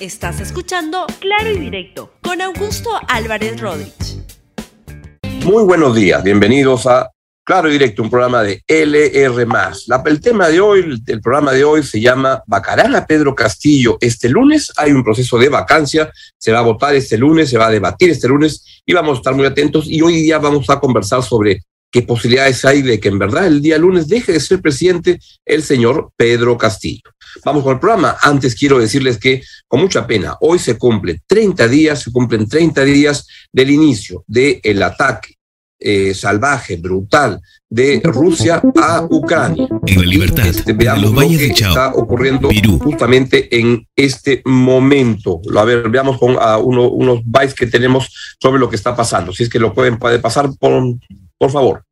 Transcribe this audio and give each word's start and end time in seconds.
Estás 0.00 0.38
escuchando 0.38 1.06
Claro 1.18 1.50
y 1.50 1.58
Directo 1.58 2.12
con 2.22 2.40
Augusto 2.40 2.88
Álvarez 3.08 3.60
Rodríguez. 3.60 4.22
Muy 5.44 5.64
buenos 5.64 5.96
días, 5.96 6.22
bienvenidos 6.22 6.86
a 6.86 7.10
Claro 7.42 7.68
y 7.68 7.72
Directo, 7.72 8.04
un 8.04 8.10
programa 8.10 8.44
de 8.44 8.62
LR. 8.68 9.44
La, 9.88 10.00
el 10.06 10.20
tema 10.20 10.46
de 10.50 10.60
hoy, 10.60 11.02
el, 11.04 11.20
programa 11.20 11.50
de 11.50 11.64
hoy 11.64 11.82
se 11.82 12.00
llama 12.00 12.40
¿Vacarán 12.46 12.94
a 12.94 13.06
Pedro 13.06 13.34
Castillo 13.34 13.98
este 14.00 14.28
lunes? 14.28 14.70
Hay 14.76 14.92
un 14.92 15.02
proceso 15.02 15.36
de 15.36 15.48
vacancia, 15.48 16.12
se 16.36 16.52
va 16.52 16.60
a 16.60 16.62
votar 16.62 16.94
este 16.94 17.18
lunes, 17.18 17.50
se 17.50 17.58
va 17.58 17.66
a 17.66 17.70
debatir 17.70 18.10
este 18.10 18.28
lunes 18.28 18.82
y 18.86 18.92
vamos 18.92 19.16
a 19.16 19.18
estar 19.18 19.34
muy 19.34 19.46
atentos. 19.46 19.86
Y 19.88 20.00
hoy 20.00 20.22
día 20.22 20.38
vamos 20.38 20.70
a 20.70 20.78
conversar 20.78 21.24
sobre 21.24 21.62
qué 21.90 22.02
posibilidades 22.02 22.64
hay 22.64 22.82
de 22.82 23.00
que 23.00 23.08
en 23.08 23.18
verdad 23.18 23.46
el 23.46 23.62
día 23.62 23.78
lunes 23.78 24.08
deje 24.08 24.32
de 24.32 24.40
ser 24.40 24.60
presidente 24.60 25.18
el 25.44 25.62
señor 25.62 26.10
Pedro 26.16 26.56
Castillo. 26.56 27.10
Vamos 27.44 27.62
con 27.62 27.74
el 27.74 27.80
programa. 27.80 28.16
Antes 28.22 28.54
quiero 28.54 28.78
decirles 28.78 29.18
que, 29.18 29.42
con 29.66 29.80
mucha 29.80 30.06
pena, 30.06 30.36
hoy 30.40 30.58
se 30.58 30.78
cumplen 30.78 31.22
30 31.26 31.68
días, 31.68 32.02
se 32.02 32.12
cumplen 32.12 32.48
30 32.48 32.84
días 32.84 33.26
del 33.52 33.70
inicio 33.70 34.24
del 34.26 34.60
el 34.62 34.82
ataque 34.82 35.38
eh, 35.80 36.12
salvaje, 36.12 36.76
brutal 36.76 37.40
de 37.70 38.00
Rusia 38.02 38.60
a 38.82 39.06
Ucrania. 39.08 39.68
En 39.86 40.00
la 40.00 40.06
libertad, 40.06 40.46
este, 40.46 40.72
veamos 40.72 41.12
lo 41.12 41.20
lo 41.20 41.28
que 41.28 41.46
está 41.46 41.92
ocurriendo 41.94 42.50
justamente 42.80 43.56
en 43.56 43.86
este 43.94 44.42
momento. 44.44 45.40
A 45.56 45.64
ver, 45.64 45.88
veamos 45.88 46.18
con 46.18 46.34
uh, 46.34 46.58
uno, 46.64 46.88
unos 46.88 47.20
bytes 47.24 47.54
que 47.54 47.66
tenemos 47.66 48.36
sobre 48.40 48.58
lo 48.58 48.68
que 48.68 48.74
está 48.74 48.96
pasando. 48.96 49.32
Si 49.32 49.44
es 49.44 49.48
que 49.48 49.60
lo 49.60 49.72
pueden 49.72 49.98
pasar, 49.98 50.50
por, 50.58 50.82
por 51.38 51.50
favor. 51.52 51.84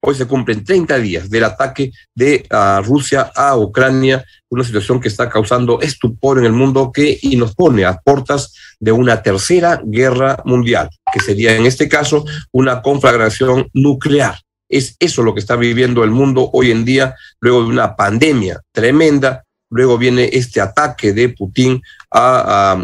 Hoy 0.00 0.14
se 0.14 0.26
cumplen 0.26 0.64
30 0.64 0.98
días 0.98 1.28
del 1.28 1.44
ataque 1.44 1.90
de 2.14 2.46
uh, 2.52 2.82
Rusia 2.82 3.32
a 3.34 3.56
Ucrania, 3.56 4.24
una 4.48 4.62
situación 4.62 5.00
que 5.00 5.08
está 5.08 5.28
causando 5.28 5.80
estupor 5.80 6.38
en 6.38 6.44
el 6.44 6.52
mundo 6.52 6.92
que 6.92 7.18
y 7.20 7.36
nos 7.36 7.54
pone 7.54 7.84
a 7.84 7.98
puertas 7.98 8.54
de 8.78 8.92
una 8.92 9.22
tercera 9.22 9.80
guerra 9.84 10.40
mundial, 10.44 10.88
que 11.12 11.18
sería 11.18 11.56
en 11.56 11.66
este 11.66 11.88
caso 11.88 12.24
una 12.52 12.80
conflagración 12.80 13.68
nuclear. 13.72 14.38
Es 14.70 14.96
eso 15.00 15.22
lo 15.22 15.34
que 15.34 15.40
está 15.40 15.56
viviendo 15.56 16.04
el 16.04 16.10
mundo 16.10 16.48
hoy 16.52 16.70
en 16.70 16.84
día, 16.84 17.16
luego 17.40 17.62
de 17.62 17.68
una 17.68 17.96
pandemia 17.96 18.60
tremenda, 18.72 19.44
luego 19.70 19.98
viene 19.98 20.30
este 20.32 20.60
ataque 20.60 21.12
de 21.12 21.30
Putin 21.30 21.82
a, 22.10 22.76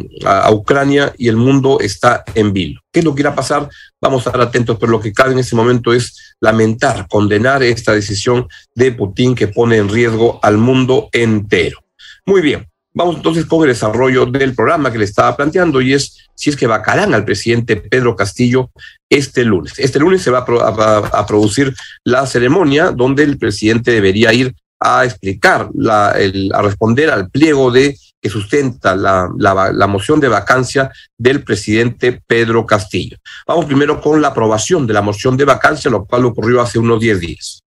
Ucrania 0.52 1.14
y 1.16 1.28
el 1.28 1.36
mundo 1.36 1.78
está 1.80 2.24
en 2.34 2.52
vilo. 2.52 2.80
¿Qué 2.92 3.00
es 3.00 3.04
lo 3.04 3.14
que 3.14 3.22
irá 3.22 3.30
a 3.30 3.34
pasar? 3.34 3.68
Vamos 4.00 4.26
a 4.26 4.30
estar 4.30 4.40
atentos, 4.40 4.76
pero 4.78 4.92
lo 4.92 5.00
que 5.00 5.12
cabe 5.12 5.32
en 5.32 5.38
este 5.38 5.56
momento 5.56 5.92
es 5.92 6.36
lamentar, 6.40 7.06
condenar 7.08 7.62
esta 7.62 7.92
decisión 7.92 8.46
de 8.74 8.92
Putin 8.92 9.34
que 9.34 9.48
pone 9.48 9.76
en 9.76 9.88
riesgo 9.88 10.38
al 10.42 10.58
mundo 10.58 11.08
entero. 11.12 11.78
Muy 12.26 12.40
bien, 12.40 12.66
vamos 12.92 13.16
entonces 13.16 13.46
con 13.46 13.62
el 13.62 13.68
desarrollo 13.68 14.26
del 14.26 14.54
programa 14.54 14.92
que 14.92 14.98
le 14.98 15.04
estaba 15.04 15.36
planteando 15.36 15.80
y 15.80 15.94
es 15.94 16.18
si 16.34 16.50
es 16.50 16.56
que 16.56 16.66
vacarán 16.66 17.14
al 17.14 17.24
presidente 17.24 17.76
Pedro 17.76 18.16
Castillo 18.16 18.70
este 19.08 19.44
lunes. 19.44 19.78
Este 19.78 19.98
lunes 19.98 20.22
se 20.22 20.30
va 20.30 20.44
a 20.44 21.26
producir 21.26 21.74
la 22.02 22.26
ceremonia 22.26 22.90
donde 22.90 23.22
el 23.22 23.38
presidente 23.38 23.92
debería 23.92 24.32
ir 24.32 24.54
a 24.80 25.04
explicar, 25.04 25.70
la, 25.74 26.12
el, 26.12 26.50
a 26.54 26.62
responder 26.62 27.10
al 27.10 27.30
pliego 27.30 27.70
de 27.70 27.96
que 28.20 28.28
sustenta 28.30 28.96
la, 28.96 29.30
la, 29.38 29.72
la, 29.72 29.86
moción 29.86 30.18
de 30.18 30.28
vacancia 30.28 30.90
del 31.18 31.44
presidente 31.44 32.22
Pedro 32.26 32.64
Castillo. 32.64 33.18
Vamos 33.46 33.66
primero 33.66 34.00
con 34.00 34.22
la 34.22 34.28
aprobación 34.28 34.86
de 34.86 34.94
la 34.94 35.02
moción 35.02 35.36
de 35.36 35.44
vacancia, 35.44 35.90
lo 35.90 36.06
cual 36.06 36.24
ocurrió 36.24 36.62
hace 36.62 36.78
unos 36.78 37.00
10 37.00 37.20
días. 37.20 37.60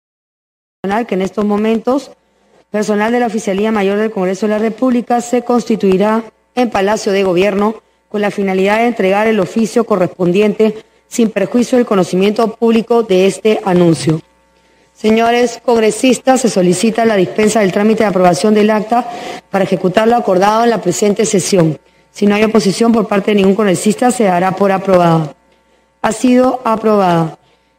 Que 1.07 1.15
en 1.15 1.21
estos 1.21 1.45
momentos, 1.45 2.11
personal 2.71 3.11
de 3.11 3.19
la 3.19 3.27
Oficialía 3.27 3.71
Mayor 3.71 3.97
del 3.97 4.11
Congreso 4.11 4.47
de 4.47 4.53
la 4.53 4.59
República 4.59 5.21
se 5.21 5.43
constituirá 5.43 6.23
en 6.55 6.69
Palacio 6.69 7.11
de 7.11 7.23
Gobierno 7.23 7.83
con 8.09 8.21
la 8.21 8.31
finalidad 8.31 8.77
de 8.77 8.87
entregar 8.87 9.27
el 9.27 9.39
oficio 9.39 9.83
correspondiente 9.83 10.83
sin 11.07 11.29
perjuicio 11.29 11.77
del 11.77 11.85
conocimiento 11.85 12.55
público 12.55 13.03
de 13.03 13.27
este 13.27 13.61
anuncio. 13.63 14.21
Señores 14.97 15.61
congresistas, 15.63 16.41
se 16.41 16.49
solicita 16.49 17.05
la 17.05 17.15
dispensa 17.15 17.59
del 17.59 17.71
trámite 17.71 18.01
de 18.01 18.09
aprobación 18.09 18.55
del 18.55 18.71
acta 18.71 19.07
para 19.51 19.63
ejecutar 19.63 20.07
lo 20.07 20.15
acordado 20.15 20.63
en 20.63 20.71
la 20.71 20.81
presente 20.81 21.23
sesión. 21.27 21.77
Si 22.11 22.25
no 22.25 22.33
hay 22.33 22.43
oposición 22.43 22.91
por 22.91 23.07
parte 23.07 23.29
de 23.29 23.35
ningún 23.35 23.53
congresista, 23.53 24.09
se 24.09 24.23
dará 24.23 24.55
por 24.55 24.71
aprobada. 24.71 25.35
Ha 26.01 26.11
sido 26.11 26.61
aprobada. 26.65 27.37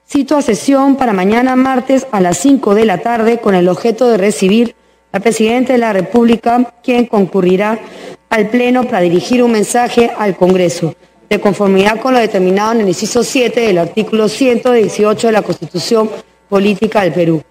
Cito 0.08 0.36
a 0.36 0.42
sesión 0.42 0.94
para 0.94 1.12
mañana 1.12 1.56
martes 1.56 2.06
a 2.12 2.20
las 2.20 2.38
5 2.38 2.76
de 2.76 2.84
la 2.84 2.98
tarde 2.98 3.38
con 3.38 3.56
el 3.56 3.68
objeto 3.68 4.06
de 4.08 4.16
recibir 4.16 4.76
al 5.10 5.20
presidente 5.20 5.72
de 5.72 5.80
la 5.80 5.92
República, 5.92 6.72
quien 6.84 7.06
concurrirá 7.06 7.80
al 8.30 8.48
Pleno 8.48 8.84
para 8.84 9.00
dirigir 9.00 9.42
un 9.42 9.50
mensaje 9.50 10.12
al 10.16 10.36
Congreso, 10.36 10.94
de 11.28 11.40
conformidad 11.40 11.98
con 11.98 12.14
lo 12.14 12.20
determinado 12.20 12.74
en 12.74 12.82
el 12.82 12.88
inciso 12.88 13.24
7 13.24 13.60
del 13.60 13.78
artículo 13.78 14.28
118 14.28 15.26
de 15.26 15.32
la 15.32 15.42
Constitución 15.42 16.08
política 16.48 17.02
del 17.02 17.12
Perú. 17.12 17.42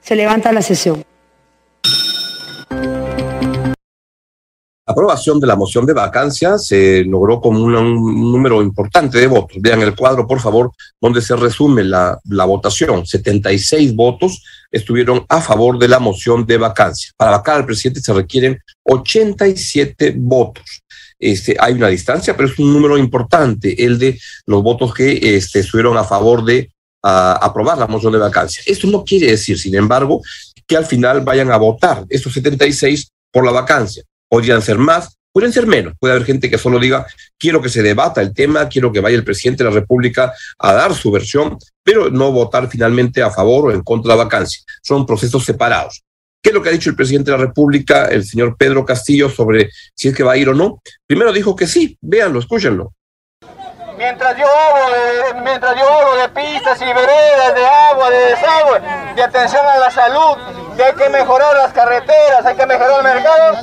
Se 0.00 0.16
levanta 0.16 0.52
la 0.52 0.62
sesión. 0.62 1.04
aprobación 4.84 5.40
de 5.40 5.46
la 5.46 5.56
moción 5.56 5.86
de 5.86 5.92
vacancia 5.92 6.58
se 6.58 7.04
logró 7.04 7.40
con 7.40 7.56
un, 7.56 7.74
un, 7.74 8.32
número 8.32 8.62
importante 8.62 9.18
de 9.18 9.26
votos. 9.26 9.56
Vean 9.60 9.82
el 9.82 9.94
cuadro, 9.94 10.26
por 10.26 10.40
favor, 10.40 10.70
donde 11.00 11.20
se 11.20 11.36
resume 11.36 11.84
la, 11.84 12.18
la, 12.24 12.44
votación. 12.44 13.06
76 13.06 13.94
votos 13.94 14.42
estuvieron 14.70 15.24
a 15.28 15.40
favor 15.40 15.78
de 15.78 15.88
la 15.88 15.98
moción 15.98 16.46
de 16.46 16.58
vacancia. 16.58 17.12
Para 17.16 17.32
vacar 17.32 17.56
al 17.56 17.66
presidente 17.66 18.00
se 18.00 18.12
requieren 18.12 18.58
87 18.84 20.14
votos. 20.16 20.82
Este, 21.18 21.56
hay 21.58 21.74
una 21.74 21.88
distancia, 21.88 22.36
pero 22.36 22.48
es 22.48 22.58
un 22.58 22.72
número 22.72 22.98
importante, 22.98 23.84
el 23.84 23.98
de 23.98 24.18
los 24.46 24.62
votos 24.62 24.92
que 24.92 25.36
este, 25.36 25.60
estuvieron 25.60 25.96
a 25.96 26.04
favor 26.04 26.44
de 26.44 26.70
a 27.02 27.32
aprobar 27.32 27.78
la 27.78 27.86
moción 27.86 28.12
de 28.12 28.18
vacancia. 28.18 28.62
Esto 28.66 28.86
no 28.86 29.04
quiere 29.04 29.26
decir, 29.26 29.58
sin 29.58 29.74
embargo, 29.74 30.22
que 30.66 30.76
al 30.76 30.86
final 30.86 31.22
vayan 31.22 31.50
a 31.50 31.56
votar 31.56 32.04
estos 32.08 32.32
76 32.32 33.08
por 33.30 33.44
la 33.44 33.50
vacancia. 33.50 34.02
Podrían 34.28 34.62
ser 34.62 34.78
más, 34.78 35.16
pueden 35.32 35.52
ser 35.52 35.66
menos. 35.66 35.94
Puede 35.98 36.14
haber 36.14 36.26
gente 36.26 36.48
que 36.48 36.58
solo 36.58 36.78
diga, 36.78 37.06
quiero 37.38 37.60
que 37.60 37.68
se 37.68 37.82
debata 37.82 38.20
el 38.20 38.32
tema, 38.32 38.68
quiero 38.68 38.92
que 38.92 39.00
vaya 39.00 39.16
el 39.16 39.24
presidente 39.24 39.64
de 39.64 39.70
la 39.70 39.74
República 39.74 40.32
a 40.58 40.72
dar 40.72 40.94
su 40.94 41.10
versión, 41.10 41.58
pero 41.82 42.10
no 42.10 42.30
votar 42.30 42.68
finalmente 42.68 43.22
a 43.22 43.30
favor 43.30 43.66
o 43.66 43.72
en 43.72 43.82
contra 43.82 44.12
de 44.12 44.18
la 44.18 44.24
vacancia. 44.24 44.62
Son 44.82 45.04
procesos 45.04 45.44
separados. 45.44 46.02
¿Qué 46.42 46.50
es 46.50 46.54
lo 46.54 46.62
que 46.62 46.70
ha 46.70 46.72
dicho 46.72 46.90
el 46.90 46.96
presidente 46.96 47.30
de 47.30 47.38
la 47.38 47.44
República, 47.44 48.06
el 48.06 48.24
señor 48.24 48.56
Pedro 48.56 48.84
Castillo, 48.84 49.30
sobre 49.30 49.70
si 49.94 50.08
es 50.08 50.16
que 50.16 50.24
va 50.24 50.32
a 50.32 50.36
ir 50.36 50.48
o 50.48 50.54
no? 50.54 50.82
Primero 51.06 51.32
dijo 51.32 51.54
que 51.54 51.68
sí, 51.68 51.96
véanlo, 52.00 52.40
escúchenlo. 52.40 52.92
Mientras 54.02 54.36
yo 54.36 54.46
hablo 54.48 54.90
de, 54.90 55.34
mientras 55.42 55.76
yo 55.78 55.88
hablo 55.88 56.16
de 56.16 56.28
pistas 56.30 56.82
y 56.82 56.86
veredas, 56.86 57.54
de 57.54 57.64
agua, 57.64 58.10
de 58.10 58.18
desagüe, 58.34 58.80
de 59.14 59.22
atención 59.22 59.64
a 59.64 59.78
la 59.78 59.92
salud, 59.92 60.36
de 60.74 60.84
hay 60.84 60.92
que 60.94 61.08
mejorar 61.08 61.54
las 61.54 61.72
carreteras, 61.72 62.44
hay 62.44 62.56
que 62.56 62.66
mejorar 62.66 62.96
el 62.96 63.04
mercado, 63.04 63.58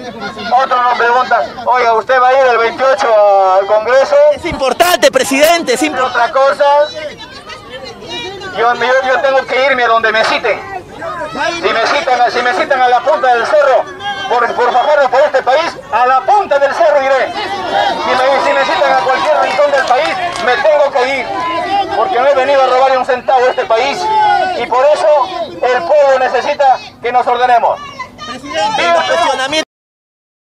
otro 0.63 0.81
nos 0.81 0.97
pregunta, 0.97 1.43
oiga, 1.65 1.93
¿usted 1.93 2.21
va 2.21 2.29
a 2.29 2.33
ir 2.41 2.47
el 2.51 2.57
28 2.57 3.53
al 3.59 3.65
Congreso? 3.67 4.15
Es 4.33 4.45
importante, 4.45 5.11
presidente, 5.11 5.73
es 5.73 5.83
importante. 5.83 6.19
Otra 6.19 6.31
cosa, 6.31 6.65
yo, 8.57 8.73
yo, 8.75 9.07
yo 9.07 9.21
tengo 9.21 9.45
que 9.45 9.65
irme 9.65 9.83
a 9.83 9.87
donde 9.89 10.13
me 10.13 10.23
citen. 10.23 10.57
Si 11.53 11.61
me 11.61 11.85
citan, 11.85 12.31
si 12.31 12.41
me 12.41 12.53
citan 12.53 12.81
a 12.81 12.87
la 12.87 13.01
punta 13.01 13.35
del 13.35 13.45
cerro, 13.45 13.98
por, 14.29 14.55
por 14.55 14.71
bajarlo 14.71 15.09
por 15.09 15.21
este 15.21 15.41
país, 15.43 15.75
a 15.91 16.05
la 16.05 16.21
punta 16.21 16.59
del 16.59 16.73
cerro 16.73 17.01
iré. 17.01 17.33
Si 17.33 18.11
me, 18.11 18.45
si 18.45 18.53
me 18.53 18.63
citan 18.65 18.93
a 18.93 18.99
cualquier 19.03 19.41
rincón 19.41 19.71
del 19.71 19.85
país, 19.85 20.15
me 20.45 20.53
tengo 20.61 20.91
que 20.91 21.19
ir. 21.19 21.25
Porque 21.97 22.19
no 22.19 22.27
he 22.27 22.35
venido 22.35 22.61
a 22.61 22.67
robarle 22.67 22.97
un 22.97 23.05
centavo 23.05 23.45
a 23.45 23.49
este 23.49 23.65
país. 23.65 23.97
Y 24.61 24.65
por 24.67 24.85
eso 24.93 25.55
el 25.55 25.83
pueblo 25.83 26.19
necesita 26.19 26.79
que 27.01 27.11
nos 27.11 27.25
ordenemos. 27.25 27.79
Presidente, 28.25 29.63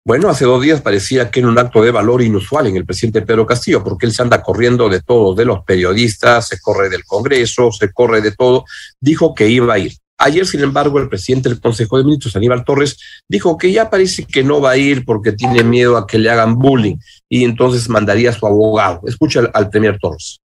bueno, 0.08 0.30
hace 0.30 0.46
dos 0.46 0.62
días 0.62 0.80
parecía 0.80 1.30
que 1.30 1.40
era 1.40 1.50
un 1.50 1.58
acto 1.58 1.82
de 1.82 1.90
valor 1.90 2.22
inusual 2.22 2.66
en 2.66 2.76
el 2.76 2.86
presidente 2.86 3.20
Pedro 3.20 3.44
Castillo, 3.44 3.84
porque 3.84 4.06
él 4.06 4.14
se 4.14 4.22
anda 4.22 4.42
corriendo 4.42 4.88
de 4.88 5.02
todo, 5.02 5.34
de 5.34 5.44
los 5.44 5.62
periodistas, 5.64 6.48
se 6.48 6.58
corre 6.62 6.88
del 6.88 7.04
Congreso, 7.04 7.70
se 7.70 7.92
corre 7.92 8.22
de 8.22 8.32
todo. 8.32 8.64
Dijo 8.98 9.34
que 9.34 9.48
iba 9.48 9.74
a 9.74 9.78
ir. 9.78 9.92
Ayer, 10.18 10.46
sin 10.46 10.62
embargo, 10.62 10.98
el 10.98 11.08
presidente 11.08 11.48
del 11.48 11.60
Consejo 11.60 11.96
de 11.96 12.04
Ministros, 12.04 12.34
Aníbal 12.34 12.64
Torres, 12.64 12.98
dijo 13.28 13.56
que 13.56 13.70
ya 13.70 13.88
parece 13.88 14.24
que 14.24 14.42
no 14.42 14.60
va 14.60 14.72
a 14.72 14.76
ir 14.76 15.04
porque 15.04 15.32
tiene 15.32 15.62
miedo 15.62 15.96
a 15.96 16.06
que 16.06 16.18
le 16.18 16.28
hagan 16.28 16.56
bullying 16.56 16.96
y 17.28 17.44
entonces 17.44 17.88
mandaría 17.88 18.30
a 18.30 18.32
su 18.32 18.46
abogado. 18.46 19.00
Escucha 19.06 19.40
al, 19.40 19.50
al 19.54 19.70
Premier 19.70 19.96
Torres. 20.00 20.40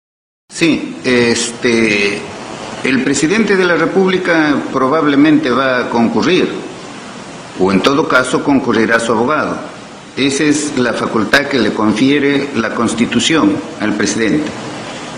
Sí, 0.50 0.98
este, 1.04 2.22
el 2.84 3.04
presidente 3.04 3.56
de 3.56 3.66
la 3.66 3.75
República 3.75 4.56
probablemente 4.72 5.50
va 5.50 5.80
a 5.80 5.90
concurrir, 5.90 6.50
o 7.60 7.72
en 7.72 7.81
todo 7.81 8.08
caso 8.08 8.44
concurrirá 8.44 9.00
su 9.00 9.14
abogado. 9.14 9.58
Esa 10.16 10.44
es 10.44 10.78
la 10.78 10.94
facultad 10.94 11.48
que 11.48 11.58
le 11.58 11.74
confiere 11.74 12.50
la 12.56 12.76
Constitución 12.76 13.56
al 13.80 13.96
presidente. 13.96 14.52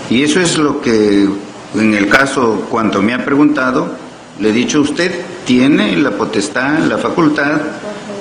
Y 0.09 0.23
eso 0.23 0.39
es 0.39 0.57
lo 0.57 0.79
que, 0.79 1.27
en 1.73 1.93
el 1.93 2.07
caso, 2.07 2.67
cuando 2.69 3.01
me 3.01 3.13
ha 3.13 3.25
preguntado, 3.25 4.04
le 4.39 4.49
he 4.49 4.53
dicho, 4.53 4.81
usted 4.81 5.11
tiene 5.45 5.95
la 5.97 6.11
potestad, 6.11 6.79
la 6.79 6.97
facultad 6.97 7.61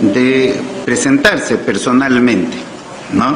de 0.00 0.60
presentarse 0.84 1.56
personalmente 1.56 2.74
¿no? 3.12 3.34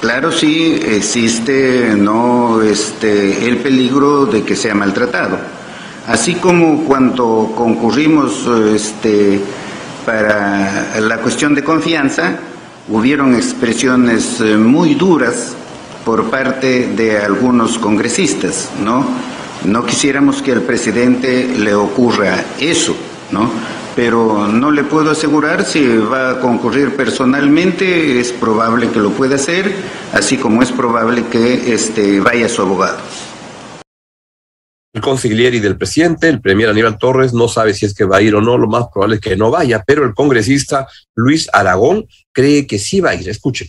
Claro, 0.00 0.30
sí 0.30 0.78
existe 0.84 1.94
no 1.96 2.62
este 2.62 3.48
el 3.48 3.58
peligro 3.58 4.26
de 4.26 4.42
que 4.42 4.54
sea 4.54 4.74
maltratado. 4.74 5.38
Así 6.06 6.34
como 6.34 6.84
cuando 6.84 7.52
concurrimos 7.56 8.46
este 8.74 9.40
para 10.04 11.00
la 11.00 11.18
cuestión 11.18 11.54
de 11.54 11.64
confianza, 11.64 12.36
hubieron 12.88 13.34
expresiones 13.34 14.40
eh, 14.40 14.56
muy 14.56 14.94
duras 14.94 15.54
por 16.04 16.30
parte 16.30 16.86
de 16.94 17.18
algunos 17.18 17.78
congresistas, 17.78 18.70
¿no? 18.84 19.04
No 19.64 19.84
quisiéramos 19.84 20.42
que 20.42 20.52
al 20.52 20.62
presidente 20.62 21.48
le 21.58 21.74
ocurra 21.74 22.44
eso, 22.60 22.94
¿no? 23.30 23.50
Pero 23.96 24.46
no 24.46 24.70
le 24.70 24.84
puedo 24.84 25.10
asegurar 25.10 25.64
si 25.64 25.96
va 25.96 26.32
a 26.32 26.40
concurrir 26.40 26.94
personalmente, 26.94 28.20
es 28.20 28.30
probable 28.32 28.90
que 28.90 29.00
lo 29.00 29.10
pueda 29.10 29.36
hacer, 29.36 29.74
así 30.12 30.36
como 30.36 30.62
es 30.62 30.70
probable 30.70 31.24
que 31.26 31.72
este, 31.72 32.20
vaya 32.20 32.48
su 32.48 32.62
abogado. 32.62 32.98
El 34.92 35.02
consiglieri 35.02 35.60
del 35.60 35.76
presidente, 35.76 36.28
el 36.28 36.40
premier 36.40 36.70
Aníbal 36.70 36.96
Torres, 36.96 37.34
no 37.34 37.48
sabe 37.48 37.74
si 37.74 37.84
es 37.84 37.94
que 37.94 38.04
va 38.04 38.18
a 38.18 38.22
ir 38.22 38.34
o 38.34 38.40
no, 38.40 38.56
lo 38.56 38.66
más 38.66 38.86
probable 38.92 39.16
es 39.16 39.20
que 39.20 39.36
no 39.36 39.50
vaya, 39.50 39.82
pero 39.86 40.04
el 40.04 40.14
congresista 40.14 40.86
Luis 41.14 41.48
Aragón 41.52 42.06
cree 42.32 42.66
que 42.66 42.78
sí 42.78 43.00
va 43.00 43.10
a 43.10 43.14
ir. 43.14 43.28
Escuchen. 43.28 43.68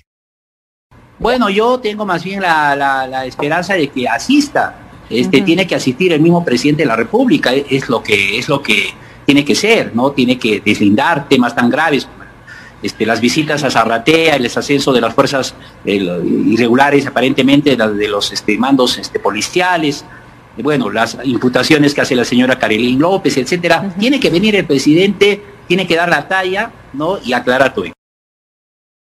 Bueno, 1.19 1.49
yo 1.49 1.79
tengo 1.79 2.05
más 2.05 2.23
bien 2.23 2.41
la, 2.41 2.75
la, 2.75 3.07
la 3.07 3.25
esperanza 3.25 3.73
de 3.73 3.89
que 3.89 4.07
asista. 4.07 4.86
Este, 5.09 5.37
uh 5.37 5.41
-huh. 5.41 5.45
Tiene 5.45 5.67
que 5.67 5.75
asistir 5.75 6.13
el 6.13 6.21
mismo 6.21 6.43
presidente 6.43 6.83
de 6.83 6.87
la 6.87 6.95
República, 6.95 7.53
es 7.53 7.89
lo 7.89 8.03
que, 8.03 8.37
es 8.37 8.49
lo 8.49 8.61
que 8.61 8.93
tiene 9.25 9.43
que 9.43 9.55
ser, 9.55 9.95
¿no? 9.95 10.11
Tiene 10.11 10.37
que 10.37 10.61
deslindar 10.63 11.27
temas 11.27 11.55
tan 11.55 11.69
graves 11.69 12.05
como 12.05 12.17
este, 12.81 13.05
las 13.05 13.19
visitas 13.19 13.63
a 13.63 13.71
Zarratea, 13.71 14.35
el 14.35 14.45
ascenso 14.45 14.93
de 14.93 15.01
las 15.01 15.13
fuerzas 15.13 15.55
eh, 15.83 15.95
irregulares 16.45 17.07
aparentemente 17.07 17.75
de 17.75 18.07
los 18.07 18.31
este, 18.31 18.57
mandos 18.57 18.97
este, 18.99 19.19
policiales, 19.19 20.05
bueno, 20.63 20.89
las 20.89 21.17
imputaciones 21.23 21.93
que 21.93 22.01
hace 22.01 22.15
la 22.15 22.25
señora 22.25 22.57
Carolín 22.57 22.99
López, 22.99 23.37
etcétera, 23.37 23.81
uh 23.83 23.89
-huh. 23.89 23.99
tiene 23.99 24.19
que 24.19 24.29
venir 24.29 24.55
el 24.55 24.65
presidente, 24.65 25.41
tiene 25.67 25.85
que 25.87 25.95
dar 25.95 26.09
la 26.09 26.27
talla, 26.27 26.71
¿no? 26.93 27.17
Y 27.23 27.33
aclarar 27.33 27.73
todo. 27.73 27.96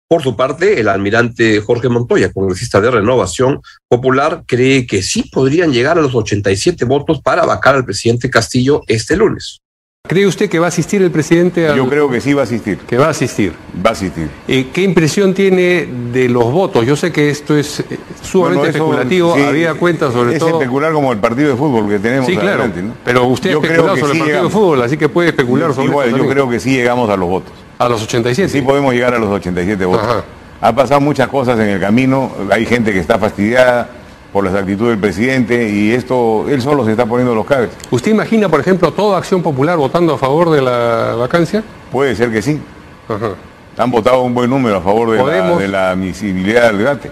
Por 0.09 0.23
su 0.23 0.37
parte, 0.37 0.79
el 0.79 0.89
almirante 0.89 1.61
Jorge 1.61 1.89
Montoya, 1.89 2.33
congresista 2.33 2.81
de 2.81 2.93
Renovación 2.93 3.61
Popular, 3.89 4.45
cree 4.47 4.87
que 4.87 5.03
sí 5.03 5.25
podrían 5.33 5.73
llegar 5.73 5.99
a 5.99 6.01
los 6.01 6.15
87 6.15 6.85
votos 6.85 7.21
para 7.21 7.45
vacar 7.45 7.75
al 7.75 7.85
presidente 7.85 8.31
Castillo 8.31 8.83
este 8.87 9.17
lunes. 9.17 9.63
¿Cree 10.07 10.25
usted 10.29 10.49
que 10.49 10.61
va 10.61 10.67
a 10.67 10.69
asistir 10.69 11.03
el 11.03 11.11
presidente? 11.11 11.67
Al... 11.67 11.77
Yo 11.77 11.89
creo 11.89 12.09
que 12.09 12.21
sí 12.21 12.33
va 12.33 12.43
a 12.43 12.45
asistir. 12.45 12.79
Que 12.79 12.97
va 12.97 13.07
a 13.07 13.11
asistir. 13.11 13.53
Va 13.85 13.91
a 13.91 13.93
asistir. 13.95 14.29
Eh, 14.47 14.69
¿Qué 14.73 14.83
impresión 14.83 15.35
tiene 15.35 15.89
de 16.13 16.29
los 16.29 16.53
votos? 16.53 16.87
Yo 16.87 16.95
sé 16.95 17.11
que 17.11 17.29
esto 17.29 17.57
es 17.57 17.81
eh, 17.81 17.99
sumamente 18.23 18.59
bueno, 18.59 18.63
eso, 18.63 18.69
especulativo, 18.69 19.35
sí, 19.35 19.43
había 19.43 19.75
cuenta 19.75 20.13
sobre 20.13 20.35
es 20.35 20.39
todo... 20.39 20.51
Es 20.51 20.55
especular 20.55 20.93
como 20.93 21.13
el 21.13 21.19
partido 21.19 21.49
de 21.49 21.57
fútbol 21.57 21.89
que 21.89 21.99
tenemos 21.99 22.27
Sí, 22.27 22.35
claro, 22.37 22.63
adelante, 22.63 22.83
¿no? 22.83 22.95
pero 23.05 23.25
usted 23.25 23.51
yo 23.51 23.59
ha 23.61 23.63
especulado 23.65 23.95
creo 23.95 23.95
que 23.95 24.01
sobre 24.01 24.13
sí 24.13 24.19
el 24.19 24.21
partido 24.21 24.27
llegamos. 24.27 24.53
de 24.53 24.59
fútbol, 24.61 24.83
así 24.83 24.97
que 24.97 25.09
puede 25.09 25.29
especular 25.31 25.75
sobre 25.75 25.89
Igual, 25.89 26.07
yo 26.11 26.17
también. 26.19 26.33
creo 26.33 26.49
que 26.51 26.61
sí 26.61 26.71
llegamos 26.71 27.11
a 27.11 27.17
los 27.17 27.29
votos. 27.29 27.53
A 27.79 27.89
los 27.89 28.03
87. 28.03 28.49
Sí 28.49 28.63
podemos 28.63 28.93
llegar 28.95 29.15
a 29.15 29.19
los 29.19 29.29
87 29.31 29.85
votos. 29.85 30.07
Ajá. 30.07 30.25
Ha 30.61 30.75
pasado 30.75 31.01
muchas 31.01 31.29
cosas 31.29 31.59
en 31.59 31.69
el 31.69 31.81
camino, 31.81 32.33
hay 32.51 32.65
gente 32.65 32.93
que 32.93 32.99
está 32.99 33.19
fastidiada 33.19 33.89
por 34.33 34.45
las 34.45 34.55
actitudes 34.55 34.91
del 34.91 34.99
presidente 34.99 35.69
y 35.69 35.93
esto, 35.93 36.47
él 36.49 36.61
solo 36.63 36.85
se 36.85 36.93
está 36.93 37.07
poniendo 37.07 37.35
los 37.35 37.45
cables. 37.47 37.71
¿Usted 37.91 38.11
imagina, 38.11 38.49
por 38.49 38.61
ejemplo, 38.61 38.91
toda 38.93 39.19
acción 39.19 39.43
popular 39.43 39.77
votando 39.77 40.15
a 40.15 40.19
favor 40.19 40.51
de 40.51 40.63
la 40.63 41.15
vacancia? 41.19 41.63
Puede 41.93 42.15
ser 42.17 42.33
que 42.33 42.41
sí. 42.43 42.61
Ajá. 43.09 43.31
Han 43.79 43.91
votado 43.91 44.23
un 44.23 44.35
buen 44.35 44.49
número 44.49 44.77
a 44.77 44.81
favor 44.81 45.11
de, 45.11 45.23
la, 45.23 45.57
de 45.57 45.69
la 45.69 45.91
admisibilidad 45.91 46.69
del 46.69 46.79
debate. 46.79 47.11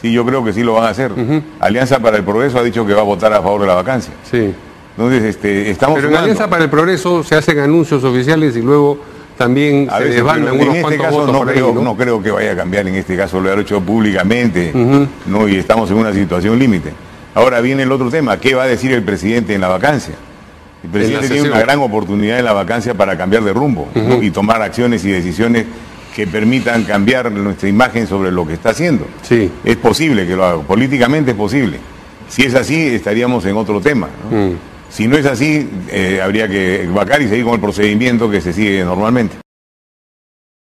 Sí, 0.00 0.12
yo 0.12 0.24
creo 0.24 0.44
que 0.44 0.52
sí 0.52 0.62
lo 0.62 0.74
van 0.74 0.84
a 0.84 0.88
hacer. 0.90 1.10
Alianza 1.58 1.98
para 1.98 2.16
el 2.16 2.22
Progreso 2.22 2.58
ha 2.58 2.62
dicho 2.62 2.86
que 2.86 2.94
va 2.94 3.00
a 3.00 3.04
votar 3.04 3.32
a 3.32 3.42
favor 3.42 3.62
de 3.62 3.66
la 3.66 3.74
vacancia. 3.74 4.12
Sí. 4.30 4.54
Entonces, 4.96 5.24
este, 5.24 5.70
estamos 5.70 5.96
Pero 5.96 6.10
en. 6.10 6.16
Alianza 6.16 6.48
para 6.48 6.64
el 6.64 6.70
Progreso 6.70 7.24
se 7.24 7.34
hacen 7.34 7.58
anuncios 7.58 8.04
oficiales 8.04 8.56
y 8.56 8.62
luego 8.62 8.98
también 9.36 9.88
A 9.90 9.98
se 9.98 10.04
veces, 10.04 10.22
unos 10.22 10.38
en 10.38 10.76
este 10.76 10.98
caso 10.98 11.26
no 11.26 11.42
ahí, 11.42 11.54
creo, 11.54 11.72
¿no? 11.74 11.82
no 11.82 11.96
creo 11.96 12.22
que 12.22 12.30
vaya 12.30 12.52
a 12.52 12.56
cambiar 12.56 12.88
en 12.88 12.94
este 12.94 13.16
caso, 13.16 13.40
lo 13.40 13.50
ha 13.50 13.60
hecho 13.60 13.80
públicamente. 13.80 14.72
¿no? 15.26 15.48
y 15.48 15.56
estamos 15.56 15.90
en 15.90 15.98
una 15.98 16.12
situación 16.12 16.58
límite. 16.58 16.92
Ahora 17.34 17.60
viene 17.60 17.82
el 17.82 17.92
otro 17.92 18.10
tema, 18.10 18.38
¿qué 18.40 18.54
va 18.54 18.62
a 18.62 18.66
decir 18.66 18.92
el 18.92 19.02
presidente 19.02 19.54
en 19.54 19.60
la 19.60 19.68
vacancia? 19.68 20.14
El 20.82 20.90
presidente 20.90 21.28
tiene 21.28 21.48
una 21.48 21.60
gran 21.60 21.80
oportunidad 21.80 22.38
en 22.38 22.44
la 22.44 22.52
vacancia 22.52 22.94
para 22.94 23.16
cambiar 23.18 23.42
de 23.42 23.52
rumbo 23.52 23.88
y 24.22 24.30
tomar 24.30 24.62
acciones 24.62 25.04
y 25.04 25.10
decisiones 25.10 25.66
que 26.14 26.26
permitan 26.26 26.84
cambiar 26.84 27.30
nuestra 27.30 27.68
imagen 27.68 28.06
sobre 28.06 28.32
lo 28.32 28.46
que 28.46 28.54
está 28.54 28.70
haciendo. 28.70 29.06
Sí. 29.20 29.50
Es 29.64 29.76
posible 29.76 30.26
que 30.26 30.34
lo 30.34 30.46
haga, 30.46 30.62
políticamente 30.62 31.32
es 31.32 31.36
posible. 31.36 31.78
Si 32.28 32.42
es 32.42 32.54
así, 32.54 32.86
estaríamos 32.86 33.44
en 33.44 33.54
otro 33.56 33.82
tema. 33.82 34.08
¿no? 34.30 34.36
Mm. 34.36 34.52
Si 34.90 35.06
no 35.08 35.16
es 35.16 35.26
así, 35.26 35.68
eh, 35.90 36.20
habría 36.22 36.48
que 36.48 36.88
vacar 36.92 37.20
y 37.22 37.28
seguir 37.28 37.44
con 37.44 37.54
el 37.54 37.60
procedimiento 37.60 38.30
que 38.30 38.40
se 38.40 38.52
sigue 38.52 38.84
normalmente. 38.84 39.36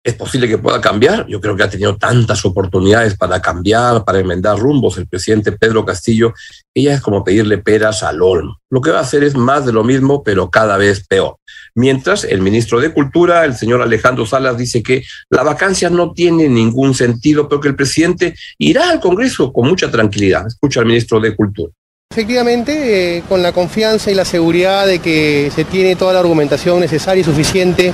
¿Es 0.04 0.12
posible 0.12 0.46
que 0.46 0.58
pueda 0.58 0.82
cambiar? 0.82 1.26
Yo 1.28 1.40
creo 1.40 1.56
que 1.56 1.62
ha 1.62 1.70
tenido 1.70 1.96
tantas 1.96 2.44
oportunidades 2.44 3.16
para 3.16 3.40
cambiar, 3.40 4.04
para 4.04 4.18
enmendar 4.18 4.58
rumbos 4.58 4.98
el 4.98 5.06
presidente 5.06 5.52
Pedro 5.52 5.86
Castillo. 5.86 6.34
Ella 6.74 6.92
es 6.92 7.00
como 7.00 7.24
pedirle 7.24 7.56
peras 7.56 8.02
al 8.02 8.20
olmo. 8.20 8.60
Lo 8.68 8.82
que 8.82 8.90
va 8.90 8.98
a 8.98 9.02
hacer 9.02 9.24
es 9.24 9.34
más 9.34 9.64
de 9.64 9.72
lo 9.72 9.82
mismo, 9.82 10.22
pero 10.22 10.50
cada 10.50 10.76
vez 10.76 11.06
peor. 11.06 11.38
Mientras 11.74 12.24
el 12.24 12.42
ministro 12.42 12.80
de 12.80 12.92
Cultura, 12.92 13.46
el 13.46 13.54
señor 13.54 13.80
Alejandro 13.80 14.26
Salas, 14.26 14.58
dice 14.58 14.82
que 14.82 15.02
la 15.30 15.42
vacancia 15.42 15.88
no 15.88 16.12
tiene 16.12 16.50
ningún 16.50 16.92
sentido, 16.92 17.48
pero 17.48 17.62
que 17.62 17.68
el 17.68 17.76
presidente 17.76 18.34
irá 18.58 18.90
al 18.90 19.00
Congreso 19.00 19.54
con 19.54 19.66
mucha 19.66 19.90
tranquilidad. 19.90 20.46
Escucha 20.46 20.80
al 20.80 20.86
ministro 20.86 21.18
de 21.18 21.34
Cultura. 21.34 21.72
Efectivamente, 22.14 23.16
eh, 23.16 23.22
con 23.28 23.42
la 23.42 23.50
confianza 23.50 24.08
y 24.08 24.14
la 24.14 24.24
seguridad 24.24 24.86
de 24.86 25.00
que 25.00 25.50
se 25.52 25.64
tiene 25.64 25.96
toda 25.96 26.12
la 26.12 26.20
argumentación 26.20 26.78
necesaria 26.78 27.22
y 27.22 27.24
suficiente 27.24 27.92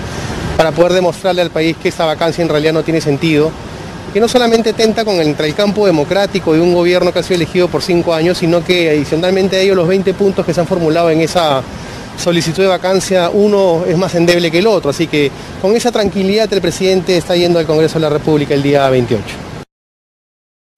para 0.59 0.73
poder 0.73 0.93
demostrarle 0.93 1.41
al 1.41 1.49
país 1.49 1.75
que 1.83 1.89
esta 1.89 2.05
vacancia 2.05 2.43
en 2.43 2.51
realidad 2.51 2.75
no 2.75 2.83
tiene 2.83 3.01
sentido, 3.01 3.51
que 4.13 4.21
no 4.21 4.29
solamente 4.29 4.75
tenta 4.75 5.07
con 5.07 5.15
el, 5.15 5.35
el 5.39 5.55
campo 5.55 5.87
democrático 5.87 6.53
de 6.53 6.61
un 6.61 6.75
gobierno 6.75 7.15
que 7.15 7.21
ha 7.21 7.23
sido 7.23 7.37
elegido 7.37 7.69
por 7.69 7.81
cinco 7.81 8.13
años, 8.13 8.37
sino 8.37 8.63
que 8.63 8.91
adicionalmente 8.91 9.57
a 9.57 9.61
ello 9.61 9.75
los 9.75 9.89
20 9.89 10.13
puntos 10.13 10.45
que 10.45 10.53
se 10.53 10.61
han 10.61 10.67
formulado 10.67 11.09
en 11.09 11.23
esa 11.23 11.63
solicitud 12.19 12.63
de 12.63 12.69
vacancia, 12.69 13.31
uno 13.31 13.87
es 13.89 13.97
más 13.97 14.15
endeble 14.15 14.51
que 14.51 14.59
el 14.59 14.67
otro, 14.67 14.91
así 14.91 15.07
que 15.07 15.31
con 15.63 15.75
esa 15.75 15.91
tranquilidad 15.91 16.53
el 16.53 16.61
presidente 16.61 17.17
está 17.17 17.37
yendo 17.37 17.59
al 17.59 17.65
Congreso 17.65 17.95
de 17.95 18.01
la 18.01 18.11
República 18.11 18.53
el 18.53 18.63
día 18.63 18.87
28. 18.91 19.50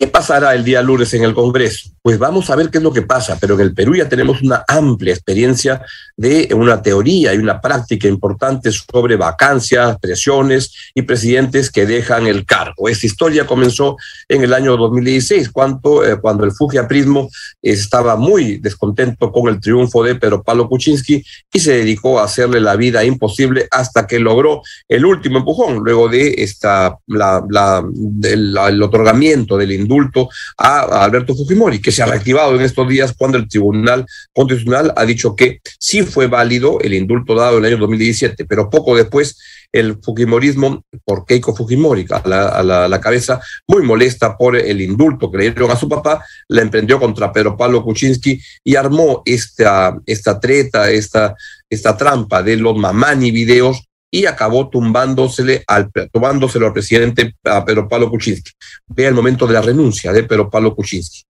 ¿Qué 0.02 0.08
pasará 0.08 0.52
el 0.56 0.64
día 0.64 0.82
lunes 0.82 1.14
en 1.14 1.22
el 1.22 1.32
Congreso? 1.32 1.90
Pues 2.02 2.18
vamos 2.18 2.50
a 2.50 2.56
ver 2.56 2.70
qué 2.70 2.78
es 2.78 2.82
lo 2.82 2.92
que 2.92 3.02
pasa, 3.02 3.38
pero 3.40 3.54
en 3.54 3.60
el 3.60 3.72
Perú 3.72 3.94
ya 3.94 4.08
tenemos 4.08 4.42
una 4.42 4.64
amplia 4.66 5.14
experiencia 5.14 5.80
de 6.16 6.48
una 6.56 6.82
teoría 6.82 7.32
y 7.32 7.38
una 7.38 7.60
práctica 7.60 8.08
importante 8.08 8.72
sobre 8.72 9.14
vacancias, 9.14 9.96
presiones 10.00 10.72
y 10.92 11.02
presidentes 11.02 11.70
que 11.70 11.86
dejan 11.86 12.26
el 12.26 12.44
cargo. 12.44 12.88
Esta 12.88 13.06
historia 13.06 13.46
comenzó 13.46 13.96
en 14.28 14.42
el 14.42 14.52
año 14.54 14.76
2016, 14.76 15.50
cuando, 15.50 16.04
eh, 16.04 16.16
cuando 16.20 16.44
el 16.46 16.50
Fujiaprismo 16.50 17.30
estaba 17.62 18.16
muy 18.16 18.56
descontento 18.58 19.30
con 19.30 19.48
el 19.48 19.60
triunfo 19.60 20.02
de 20.02 20.16
Pedro 20.16 20.42
Pablo 20.42 20.68
Kuczynski 20.68 21.22
y 21.52 21.60
se 21.60 21.74
dedicó 21.74 22.18
a 22.18 22.24
hacerle 22.24 22.58
la 22.60 22.74
vida 22.74 23.04
imposible 23.04 23.68
hasta 23.70 24.08
que 24.08 24.18
logró 24.18 24.62
el 24.88 25.06
último 25.06 25.38
empujón, 25.38 25.76
luego 25.84 26.08
de 26.08 26.34
esta, 26.38 26.98
la, 27.06 27.40
la, 27.48 27.84
la- 27.94 28.68
el 28.68 28.82
otorgamiento 28.82 29.56
del 29.56 29.70
indulto 29.92 30.28
a, 30.56 31.04
Alberto 31.04 31.34
Fujimori, 31.34 31.80
que 31.80 31.92
se 31.92 32.02
ha 32.02 32.06
reactivado 32.06 32.54
en 32.54 32.62
estos 32.62 32.88
días 32.88 33.14
cuando 33.16 33.36
el 33.38 33.48
Tribunal 33.48 34.06
Constitucional 34.32 34.92
ha 34.96 35.04
dicho 35.04 35.34
que 35.36 35.60
sí 35.78 36.02
fue 36.02 36.26
válido 36.26 36.80
el 36.80 36.94
indulto 36.94 37.34
dado 37.34 37.58
en 37.58 37.64
el 37.64 37.72
año 37.72 37.80
2017, 37.82 38.44
pero 38.46 38.70
poco 38.70 38.96
después 38.96 39.38
el 39.72 39.98
Fujimorismo, 40.02 40.84
por 41.04 41.24
Keiko 41.24 41.54
Fujimori, 41.56 42.06
a 42.10 42.28
la, 42.28 42.48
a 42.48 42.62
la- 42.62 42.84
a 42.84 42.88
la 42.88 43.00
cabeza, 43.00 43.40
muy 43.66 43.82
molesta 43.82 44.36
por 44.36 44.54
el 44.56 44.80
indulto 44.82 45.30
que 45.30 45.38
le 45.38 45.44
dieron 45.44 45.70
a 45.70 45.76
su 45.76 45.88
papá, 45.88 46.22
la 46.48 46.60
emprendió 46.62 46.98
contra 47.00 47.32
Pedro 47.32 47.56
Pablo 47.56 47.82
Kuczynski 47.82 48.38
y 48.64 48.76
armó 48.76 49.22
esta, 49.24 49.96
esta 50.04 50.38
treta, 50.38 50.90
esta, 50.90 51.34
esta 51.70 51.96
trampa 51.96 52.42
de 52.42 52.56
los 52.56 52.76
mamani 52.76 53.30
videos 53.30 53.82
y 54.14 54.26
acabó 54.26 54.68
tumbándosele 54.68 55.64
al, 55.66 55.90
tumbándoselo 56.12 56.66
al 56.66 56.74
presidente 56.74 57.34
a 57.44 57.64
Pedro 57.64 57.88
Pablo 57.88 58.10
Kuczynski. 58.10 58.52
Vea 58.86 59.08
el 59.08 59.14
momento 59.14 59.46
de 59.46 59.54
la 59.54 59.62
renuncia 59.62 60.12
de 60.12 60.22
Pedro 60.24 60.50
Pablo 60.50 60.76
Kuczynski. 60.76 61.22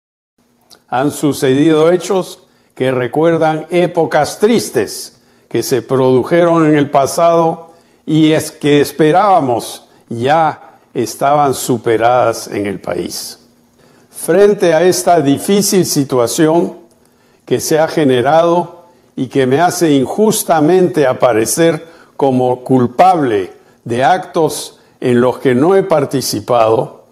Han 0.88 1.12
sucedido 1.12 1.92
hechos 1.92 2.40
que 2.74 2.90
recuerdan 2.90 3.66
épocas 3.70 4.40
tristes 4.40 5.20
que 5.48 5.62
se 5.62 5.80
produjeron 5.80 6.66
en 6.66 6.74
el 6.74 6.90
pasado 6.90 7.72
y 8.04 8.32
es 8.32 8.50
que 8.50 8.80
esperábamos 8.80 9.88
ya 10.08 10.78
estaban 10.92 11.54
superadas 11.54 12.48
en 12.48 12.66
el 12.66 12.80
país. 12.80 13.38
Frente 14.10 14.74
a 14.74 14.82
esta 14.82 15.20
difícil 15.20 15.86
situación 15.86 16.78
que 17.46 17.60
se 17.60 17.78
ha 17.78 17.86
generado 17.86 18.86
y 19.14 19.28
que 19.28 19.46
me 19.46 19.60
hace 19.60 19.92
injustamente 19.92 21.06
aparecer 21.06 21.91
como 22.22 22.62
culpable 22.62 23.50
de 23.82 24.04
actos 24.04 24.78
en 25.00 25.20
los 25.20 25.40
que 25.40 25.56
no 25.56 25.74
he 25.74 25.82
participado, 25.82 27.06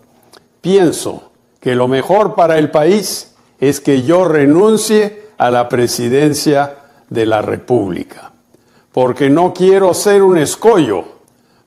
pienso 0.60 1.32
que 1.58 1.74
lo 1.74 1.88
mejor 1.88 2.36
para 2.36 2.58
el 2.58 2.70
país 2.70 3.34
es 3.58 3.80
que 3.80 4.02
yo 4.02 4.24
renuncie 4.24 5.24
a 5.36 5.50
la 5.50 5.68
presidencia 5.68 6.76
de 7.08 7.26
la 7.26 7.42
República, 7.42 8.30
porque 8.92 9.28
no 9.30 9.52
quiero 9.52 9.94
ser 9.94 10.22
un 10.22 10.38
escollo 10.38 11.02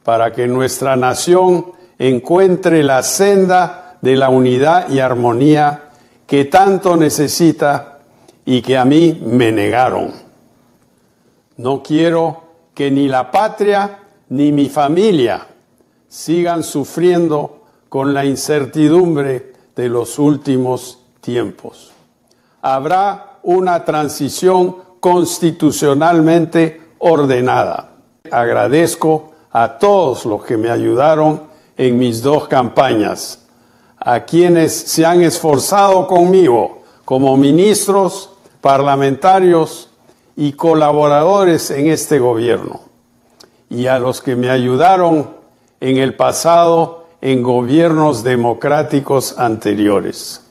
para 0.04 0.32
que 0.32 0.48
nuestra 0.48 0.96
nación 0.96 1.74
encuentre 2.00 2.82
la 2.82 3.04
senda 3.04 3.98
de 4.02 4.16
la 4.16 4.30
unidad 4.30 4.90
y 4.90 5.02
armonía 5.02 5.90
que 6.26 6.46
tanto 6.46 6.96
necesita 6.96 8.00
y 8.46 8.62
que 8.62 8.78
a 8.78 8.86
mí 8.86 9.22
me 9.22 9.52
negaron. 9.52 10.14
No 11.58 11.84
quiero 11.84 12.44
que 12.74 12.90
ni 12.90 13.08
la 13.08 13.32
patria 13.32 14.00
ni 14.30 14.52
mi 14.52 14.70
familia 14.70 15.48
sigan 16.08 16.64
sufriendo 16.64 17.64
con 17.90 18.14
la 18.14 18.26
incertidumbre 18.26 19.54
de 19.76 19.90
los 19.90 20.20
últimos 20.20 21.00
tiempos. 21.22 21.92
Habrá 22.62 23.40
una 23.44 23.84
transición 23.84 24.78
constitucionalmente 25.00 26.82
ordenada. 27.00 27.92
Agradezco 28.32 29.34
a 29.52 29.78
todos 29.78 30.26
los 30.26 30.44
que 30.44 30.58
me 30.58 30.70
ayudaron 30.70 31.44
en 31.78 31.98
mis 31.98 32.22
dos 32.22 32.48
campañas, 32.48 33.46
a 33.98 34.22
quienes 34.22 34.74
se 34.74 35.06
han 35.06 35.22
esforzado 35.22 36.08
conmigo 36.08 36.84
como 37.06 37.36
ministros, 37.38 38.32
parlamentarios 38.62 39.90
y 40.36 40.54
colaboradores 40.54 41.70
en 41.72 41.88
este 41.88 42.20
gobierno, 42.20 42.82
y 43.70 43.88
a 43.88 44.00
los 44.00 44.22
que 44.22 44.36
me 44.36 44.50
ayudaron 44.50 45.30
en 45.80 45.98
el 45.98 46.16
pasado 46.16 47.08
en 47.22 47.42
gobiernos 47.42 48.24
democráticos 48.24 49.38
anteriores. 49.38 50.42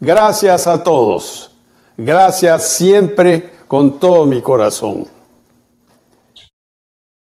Gracias 0.00 0.66
a 0.66 0.82
todos. 0.82 1.50
Gracias 1.96 2.68
siempre 2.68 3.50
con 3.66 3.98
todo 3.98 4.24
mi 4.24 4.40
corazón. 4.40 5.08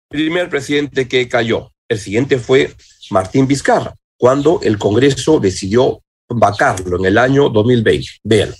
Primer 0.09 0.49
presidente 0.49 1.07
que 1.07 1.29
cayó. 1.29 1.71
El 1.87 1.99
siguiente 1.99 2.37
fue 2.37 2.75
Martín 3.11 3.47
Vizcarra, 3.47 3.95
cuando 4.17 4.59
el 4.61 4.77
Congreso 4.77 5.39
decidió 5.39 6.01
vacarlo 6.27 6.97
en 6.97 7.05
el 7.05 7.17
año 7.17 7.49
2020. 7.49 8.07
Vean. 8.23 8.53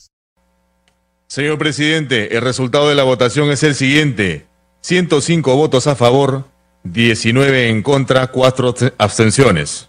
Señor 1.29 1.59
presidente, 1.59 2.35
el 2.35 2.41
resultado 2.41 2.89
de 2.89 2.95
la 2.95 3.03
votación 3.03 3.51
es 3.51 3.61
el 3.61 3.75
siguiente. 3.75 4.47
105 4.81 5.55
votos 5.55 5.85
a 5.85 5.95
favor, 5.95 6.45
19 6.85 7.69
en 7.69 7.83
contra, 7.83 8.31
4 8.31 8.73
abstenciones. 8.97 9.87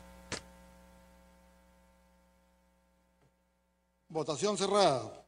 Votación 4.11 4.59
cerrada. 4.59 5.25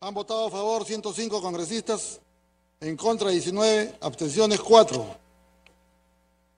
Han 0.00 0.14
votado 0.14 0.46
a 0.46 0.50
favor 0.50 0.86
105 0.86 1.42
congresistas, 1.42 2.22
en 2.80 2.96
contra 2.96 3.28
19, 3.28 3.96
abstenciones 4.00 4.58
4. 4.60 5.06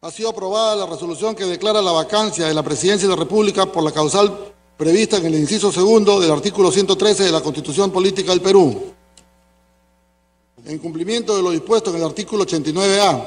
Ha 0.02 0.10
sido 0.12 0.28
aprobada 0.28 0.76
la 0.76 0.86
resolución 0.86 1.34
que 1.34 1.46
declara 1.46 1.82
la 1.82 1.90
vacancia 1.90 2.46
de 2.46 2.54
la 2.54 2.62
presidencia 2.62 3.08
de 3.08 3.14
la 3.16 3.20
República 3.20 3.66
por 3.66 3.82
la 3.82 3.90
causal 3.90 4.54
prevista 4.76 5.16
en 5.16 5.26
el 5.26 5.34
inciso 5.34 5.72
segundo 5.72 6.20
del 6.20 6.30
artículo 6.30 6.70
113 6.70 7.24
de 7.24 7.32
la 7.32 7.40
Constitución 7.40 7.90
Política 7.90 8.30
del 8.30 8.42
Perú. 8.42 8.92
En 10.66 10.78
cumplimiento 10.78 11.36
de 11.36 11.42
lo 11.42 11.50
dispuesto 11.50 11.90
en 11.90 11.96
el 11.96 12.04
artículo 12.04 12.44
89A 12.44 13.24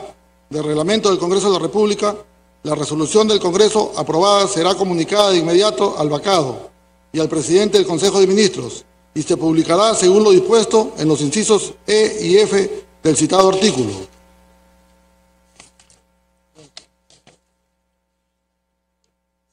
del 0.50 0.64
Reglamento 0.64 1.10
del 1.10 1.18
Congreso 1.18 1.48
de 1.48 1.54
la 1.54 1.60
República, 1.60 2.16
la 2.64 2.76
resolución 2.76 3.28
del 3.28 3.40
Congreso 3.40 3.94
aprobada 3.96 4.48
será 4.48 4.76
comunicada 4.76 5.32
de 5.32 5.38
inmediato 5.38 5.96
al 5.98 6.10
vacado 6.10 6.70
y 7.12 7.20
al 7.20 7.30
presidente 7.30 7.78
del 7.78 7.88
Consejo 7.88 8.20
de 8.20 8.28
Ministros, 8.28 8.86
y 9.16 9.24
se 9.24 9.38
publicará 9.38 9.96
según 9.96 10.24
lo 10.24 10.32
dispuesto 10.32 10.94
en 10.98 11.08
los 11.08 11.22
incisos 11.22 11.74
E 11.88 12.20
y 12.22 12.38
F 12.38 12.86
del 13.02 13.16
citado 13.16 13.50
artículo. 13.50 13.92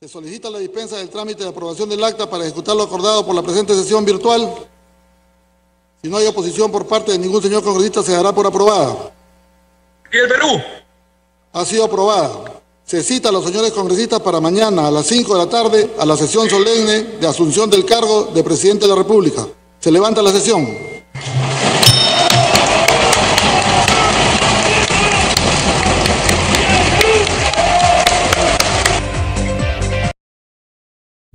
Se 0.07 0.13
solicita 0.13 0.49
la 0.49 0.61
dispensa 0.61 0.99
del 0.99 1.09
trámite 1.09 1.43
de 1.43 1.49
aprobación 1.49 1.89
del 1.89 2.05
acta 2.05 2.31
para 2.31 2.45
ejecutar 2.45 2.77
lo 2.77 2.85
acordado 2.85 3.27
por 3.27 3.35
la 3.35 3.43
presente 3.43 3.75
sesión 3.75 4.05
virtual. 4.05 4.55
Si 6.01 6.09
no 6.09 6.17
hay 6.17 6.29
oposición 6.29 6.71
por 6.71 6.87
parte 6.87 7.11
de 7.11 7.19
ningún 7.19 7.43
señor 7.43 7.65
congresista, 7.65 8.05
se 8.05 8.13
dará 8.13 8.33
por 8.33 8.47
aprobada. 8.47 9.13
¿Y 10.13 10.17
el 10.17 10.29
Perú? 10.29 10.63
Ha 11.53 11.65
sido 11.65 11.87
aprobada. 11.87 12.63
Se 12.85 13.03
cita 13.03 13.31
a 13.31 13.33
los 13.33 13.45
señores 13.47 13.73
congresistas 13.73 14.21
para 14.21 14.39
mañana 14.41 14.87
a 14.87 14.93
las 14.93 15.07
5 15.07 15.33
de 15.33 15.45
la 15.45 15.51
tarde 15.51 15.91
a 15.99 16.07
la 16.07 16.17
sesión 16.17 16.49
solemne 16.49 17.19
de 17.19 17.27
asunción 17.27 17.69
del 17.69 17.85
cargo 17.85 18.27
de 18.27 18.45
presidente 18.45 18.85
de 18.85 18.91
la 18.91 19.03
República. 19.03 19.45
Se 19.81 19.91
levanta 19.91 20.23
la 20.23 20.31
sesión. 20.31 20.96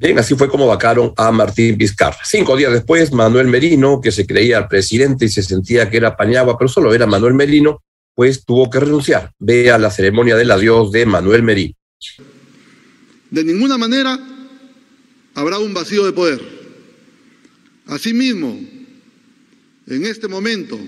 Bien, 0.01 0.17
así 0.17 0.33
fue 0.33 0.49
como 0.49 0.65
vacaron 0.65 1.13
a 1.15 1.31
Martín 1.31 1.77
Vizcarra. 1.77 2.17
Cinco 2.25 2.57
días 2.57 2.73
después, 2.73 3.13
Manuel 3.13 3.45
Merino, 3.45 4.01
que 4.01 4.11
se 4.11 4.25
creía 4.25 4.67
presidente 4.67 5.25
y 5.25 5.29
se 5.29 5.43
sentía 5.43 5.91
que 5.91 5.97
era 5.97 6.17
Pañagua, 6.17 6.57
pero 6.57 6.67
solo 6.69 6.91
era 6.91 7.05
Manuel 7.05 7.35
Merino, 7.35 7.83
pues 8.15 8.43
tuvo 8.43 8.67
que 8.71 8.79
renunciar. 8.79 9.31
Vea 9.37 9.77
la 9.77 9.91
ceremonia 9.91 10.35
del 10.35 10.49
adiós 10.49 10.91
de 10.91 11.05
Manuel 11.05 11.43
Merino. 11.43 11.75
De 13.29 13.43
ninguna 13.43 13.77
manera 13.77 14.19
habrá 15.35 15.59
un 15.59 15.71
vacío 15.71 16.03
de 16.03 16.13
poder. 16.13 16.41
Asimismo, 17.85 18.59
en 19.85 20.05
este 20.07 20.27
momento, 20.27 20.79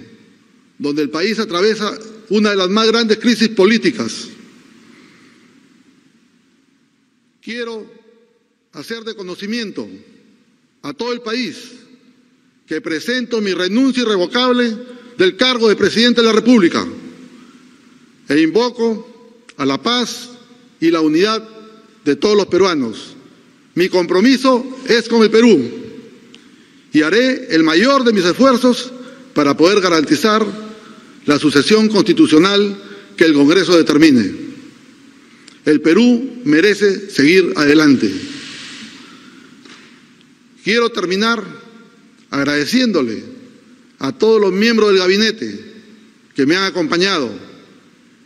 donde 0.80 1.04
el 1.04 1.12
país 1.12 1.38
atraviesa 1.38 1.94
una 2.32 2.50
de 2.50 2.56
las 2.56 2.70
más 2.70 2.88
grandes 2.88 3.20
crisis 3.20 3.50
políticas, 3.50 4.28
quiero 7.44 8.03
hacer 8.74 9.04
de 9.04 9.16
conocimiento 9.16 9.88
a 10.82 10.94
todo 10.94 11.14
el 11.14 11.22
país 11.22 11.58
que 12.68 12.82
presento 12.82 13.40
mi 13.40 13.54
renuncia 13.54 14.02
irrevocable 14.04 14.76
del 15.18 15.38
cargo 15.38 15.70
de 15.70 15.76
presidente 15.76 16.22
de 16.22 16.28
la 16.28 16.34
República 16.34 16.86
e 18.28 18.42
invoco 18.42 19.38
a 19.58 19.66
la 19.66 19.82
paz 19.82 20.30
y 20.80 20.90
la 20.90 21.02
unidad 21.02 21.48
de 22.04 22.16
todos 22.16 22.36
los 22.36 22.48
peruanos. 22.48 23.16
Mi 23.76 23.90
compromiso 23.90 24.66
es 24.88 25.08
con 25.08 25.22
el 25.22 25.30
Perú 25.30 25.60
y 26.92 27.02
haré 27.02 27.54
el 27.54 27.64
mayor 27.64 28.04
de 28.04 28.14
mis 28.14 28.26
esfuerzos 28.26 28.92
para 29.34 29.56
poder 29.56 29.82
garantizar 29.82 30.46
la 31.26 31.40
sucesión 31.40 31.90
constitucional 31.90 32.76
que 33.16 33.26
el 33.26 33.34
Congreso 33.34 33.78
determine. 33.78 34.32
El 35.66 35.82
Perú 35.82 36.42
merece 36.44 37.10
seguir 37.10 37.54
adelante. 37.56 38.33
Quiero 40.64 40.90
terminar 40.90 41.44
agradeciéndole 42.30 43.24
a 44.00 44.12
todos 44.12 44.40
los 44.40 44.52
miembros 44.52 44.90
del 44.90 45.00
gabinete 45.00 45.74
que 46.36 46.46
me 46.46 46.56
han 46.56 46.64
acompañado 46.64 47.30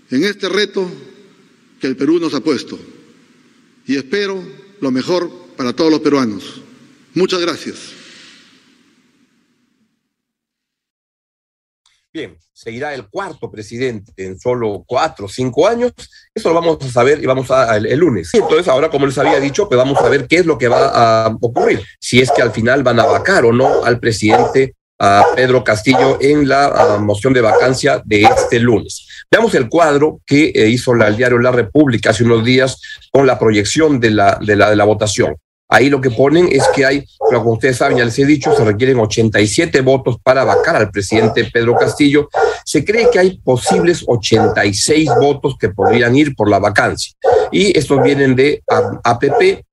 en 0.09 0.23
este 0.23 0.47
reto 0.47 0.89
que 1.79 1.87
el 1.87 1.95
Perú 1.95 2.19
nos 2.19 2.33
ha 2.33 2.39
puesto. 2.39 2.79
Y 3.85 3.95
espero 3.95 4.43
lo 4.81 4.91
mejor 4.91 5.31
para 5.57 5.73
todos 5.73 5.91
los 5.91 6.01
peruanos. 6.01 6.61
Muchas 7.13 7.41
gracias. 7.41 7.77
Bien, 12.17 12.35
seguirá 12.51 12.95
el 12.95 13.07
cuarto 13.09 13.51
presidente 13.51 14.11
en 14.17 14.39
solo 14.39 14.83
cuatro 14.87 15.27
o 15.27 15.29
cinco 15.29 15.67
años. 15.67 15.91
Eso 16.33 16.49
lo 16.49 16.55
vamos 16.55 16.79
a 16.83 16.89
saber 16.89 17.21
y 17.21 17.27
vamos 17.27 17.51
a 17.51 17.77
el, 17.77 17.85
el 17.85 17.99
lunes. 17.99 18.31
Entonces, 18.33 18.67
ahora, 18.67 18.89
como 18.89 19.05
les 19.05 19.19
había 19.19 19.39
dicho, 19.39 19.69
pues 19.69 19.77
vamos 19.77 19.99
a 20.01 20.09
ver 20.09 20.25
qué 20.27 20.37
es 20.37 20.47
lo 20.47 20.57
que 20.57 20.67
va 20.67 21.25
a 21.25 21.27
ocurrir. 21.39 21.83
Si 21.99 22.19
es 22.19 22.31
que 22.31 22.41
al 22.41 22.51
final 22.51 22.81
van 22.81 22.99
a 22.99 23.05
vacar 23.05 23.45
o 23.45 23.53
no 23.53 23.85
al 23.85 23.99
presidente 23.99 24.73
a 24.97 25.27
Pedro 25.35 25.63
Castillo 25.63 26.17
en 26.19 26.47
la 26.47 26.97
moción 26.99 27.33
de 27.33 27.41
vacancia 27.41 28.01
de 28.03 28.23
este 28.23 28.59
lunes. 28.59 29.07
Veamos 29.29 29.53
el 29.53 29.69
cuadro 29.69 30.19
que 30.25 30.51
eh, 30.55 30.69
hizo 30.69 30.93
el 30.93 31.15
diario 31.15 31.37
La 31.37 31.51
República 31.51 32.09
hace 32.09 32.23
unos 32.23 32.43
días 32.43 32.81
con 33.11 33.27
la 33.27 33.37
proyección 33.37 33.99
de 33.99 34.09
la, 34.09 34.39
de 34.41 34.55
la, 34.55 34.71
de 34.71 34.75
la 34.75 34.85
votación. 34.85 35.35
Ahí 35.69 35.89
lo 35.89 35.99
que 35.99 36.09
ponen 36.09 36.47
es 36.49 36.63
que 36.73 36.85
hay, 36.85 37.05
como 37.19 37.53
ustedes 37.53 37.77
saben, 37.77 37.97
ya 37.97 38.05
les 38.05 38.17
he 38.17 38.25
dicho, 38.25 38.55
se 38.55 38.63
requieren 38.63 38.99
87 38.99 39.81
votos 39.81 40.17
para 40.23 40.45
vacar 40.45 40.77
al 40.77 40.91
presidente 40.91 41.49
Pedro 41.51 41.75
Castillo. 41.75 42.29
Se 42.63 42.85
cree 42.85 43.09
que 43.09 43.19
hay 43.19 43.37
posibles 43.39 44.03
86 44.07 45.09
votos 45.19 45.57
que 45.59 45.69
podrían 45.69 46.15
ir 46.15 46.35
por 46.35 46.49
la 46.49 46.59
vacancia. 46.59 47.13
Y 47.51 47.77
estos 47.77 48.01
vienen 48.01 48.35
de 48.35 48.63
APP, 49.03 49.65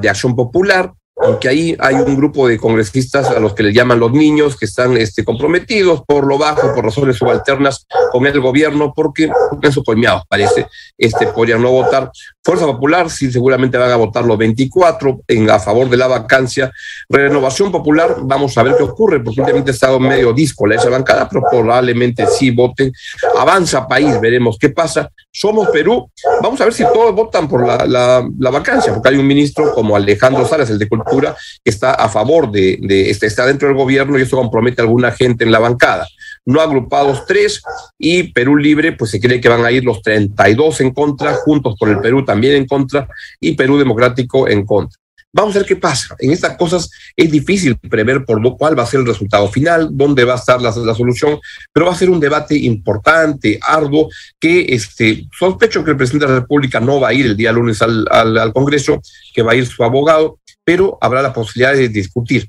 de 0.00 0.08
Acción 0.08 0.34
Popular 0.34 0.92
aunque 1.20 1.48
ahí 1.48 1.76
hay 1.80 1.96
un 1.96 2.16
grupo 2.16 2.46
de 2.46 2.58
congresistas 2.58 3.26
a 3.28 3.40
los 3.40 3.54
que 3.54 3.64
le 3.64 3.72
llaman 3.72 3.98
los 3.98 4.12
niños, 4.12 4.56
que 4.56 4.66
están 4.66 4.96
este, 4.96 5.24
comprometidos 5.24 6.02
por 6.06 6.26
lo 6.26 6.38
bajo, 6.38 6.74
por 6.74 6.84
razones 6.84 7.16
subalternas 7.16 7.86
con 8.12 8.26
el 8.26 8.40
gobierno, 8.40 8.92
porque, 8.94 9.30
porque 9.50 9.72
su 9.72 9.82
colmeados, 9.82 10.22
parece, 10.28 10.68
este, 10.96 11.26
podrían 11.26 11.62
no 11.62 11.70
votar. 11.70 12.10
Fuerza 12.42 12.66
Popular 12.66 13.10
sí 13.10 13.30
seguramente 13.30 13.76
van 13.76 13.90
a 13.90 13.96
votar 13.96 14.24
los 14.24 14.38
24 14.38 15.22
en, 15.28 15.50
a 15.50 15.58
favor 15.58 15.90
de 15.90 15.96
la 15.96 16.06
vacancia. 16.06 16.70
Renovación 17.08 17.72
Popular, 17.72 18.16
vamos 18.22 18.56
a 18.56 18.62
ver 18.62 18.76
qué 18.76 18.84
ocurre, 18.84 19.20
porque 19.20 19.40
últimamente 19.40 19.70
ha 19.72 19.74
estado 19.74 19.98
medio 19.98 20.32
disco 20.32 20.66
esa 20.74 20.88
bancada, 20.88 21.28
pero 21.28 21.42
probablemente 21.50 22.26
sí 22.26 22.50
voten. 22.50 22.92
Avanza 23.38 23.86
País, 23.86 24.20
veremos 24.20 24.56
qué 24.58 24.70
pasa. 24.70 25.10
Somos 25.30 25.68
Perú, 25.68 26.10
vamos 26.42 26.60
a 26.60 26.64
ver 26.64 26.72
si 26.72 26.82
todos 26.84 27.14
votan 27.14 27.48
por 27.48 27.66
la, 27.66 27.86
la, 27.86 28.50
vacancia, 28.50 28.92
porque 28.92 29.10
hay 29.10 29.16
un 29.16 29.26
ministro 29.26 29.72
como 29.74 29.94
Alejandro 29.94 30.46
Salas, 30.46 30.70
el 30.70 30.78
de 30.78 30.88
Cultura, 30.88 31.07
que 31.08 31.70
está 31.70 31.92
a 31.92 32.08
favor 32.08 32.50
de, 32.50 32.78
de 32.80 33.10
este, 33.10 33.26
está 33.26 33.46
dentro 33.46 33.68
del 33.68 33.76
gobierno 33.76 34.18
y 34.18 34.22
eso 34.22 34.36
compromete 34.36 34.80
a 34.80 34.84
alguna 34.84 35.12
gente 35.12 35.44
en 35.44 35.52
la 35.52 35.58
bancada 35.58 36.06
no 36.48 36.62
agrupados 36.62 37.26
tres 37.26 37.62
y 37.98 38.32
Perú 38.32 38.56
Libre, 38.56 38.92
pues 38.92 39.10
se 39.10 39.20
cree 39.20 39.38
que 39.38 39.50
van 39.50 39.66
a 39.66 39.70
ir 39.70 39.84
los 39.84 40.00
32 40.00 40.80
en 40.80 40.92
contra, 40.92 41.34
Juntos 41.34 41.76
por 41.78 41.90
el 41.90 42.00
Perú 42.00 42.24
también 42.24 42.54
en 42.54 42.66
contra 42.66 43.06
y 43.38 43.52
Perú 43.52 43.76
Democrático 43.76 44.48
en 44.48 44.64
contra. 44.64 44.98
Vamos 45.30 45.54
a 45.54 45.58
ver 45.58 45.68
qué 45.68 45.76
pasa. 45.76 46.16
En 46.18 46.30
estas 46.30 46.56
cosas 46.56 46.90
es 47.14 47.30
difícil 47.30 47.76
prever 47.76 48.24
por 48.24 48.40
lo 48.40 48.56
cual 48.56 48.78
va 48.78 48.84
a 48.84 48.86
ser 48.86 49.00
el 49.00 49.06
resultado 49.06 49.46
final, 49.48 49.90
dónde 49.92 50.24
va 50.24 50.32
a 50.32 50.36
estar 50.36 50.62
la, 50.62 50.72
solución, 50.72 51.38
pero 51.70 51.84
va 51.84 51.92
a 51.92 51.96
ser 51.96 52.08
un 52.08 52.18
debate 52.18 52.56
importante, 52.56 53.60
arduo, 53.62 54.08
que 54.40 54.64
este, 54.70 55.28
sospecho 55.38 55.84
que 55.84 55.90
el 55.90 55.98
presidente 55.98 56.26
de 56.26 56.32
la 56.32 56.40
República 56.40 56.80
no 56.80 56.98
va 56.98 57.08
a 57.08 57.12
ir 57.12 57.26
el 57.26 57.36
día 57.36 57.52
lunes 57.52 57.82
al, 57.82 58.06
al 58.10 58.52
Congreso, 58.54 59.02
que 59.34 59.42
va 59.42 59.52
a 59.52 59.56
ir 59.56 59.66
su 59.66 59.84
abogado, 59.84 60.38
pero 60.68 60.98
habrá 61.00 61.22
la 61.22 61.32
posibilidad 61.32 61.72
de 61.72 61.88
discutir. 61.88 62.46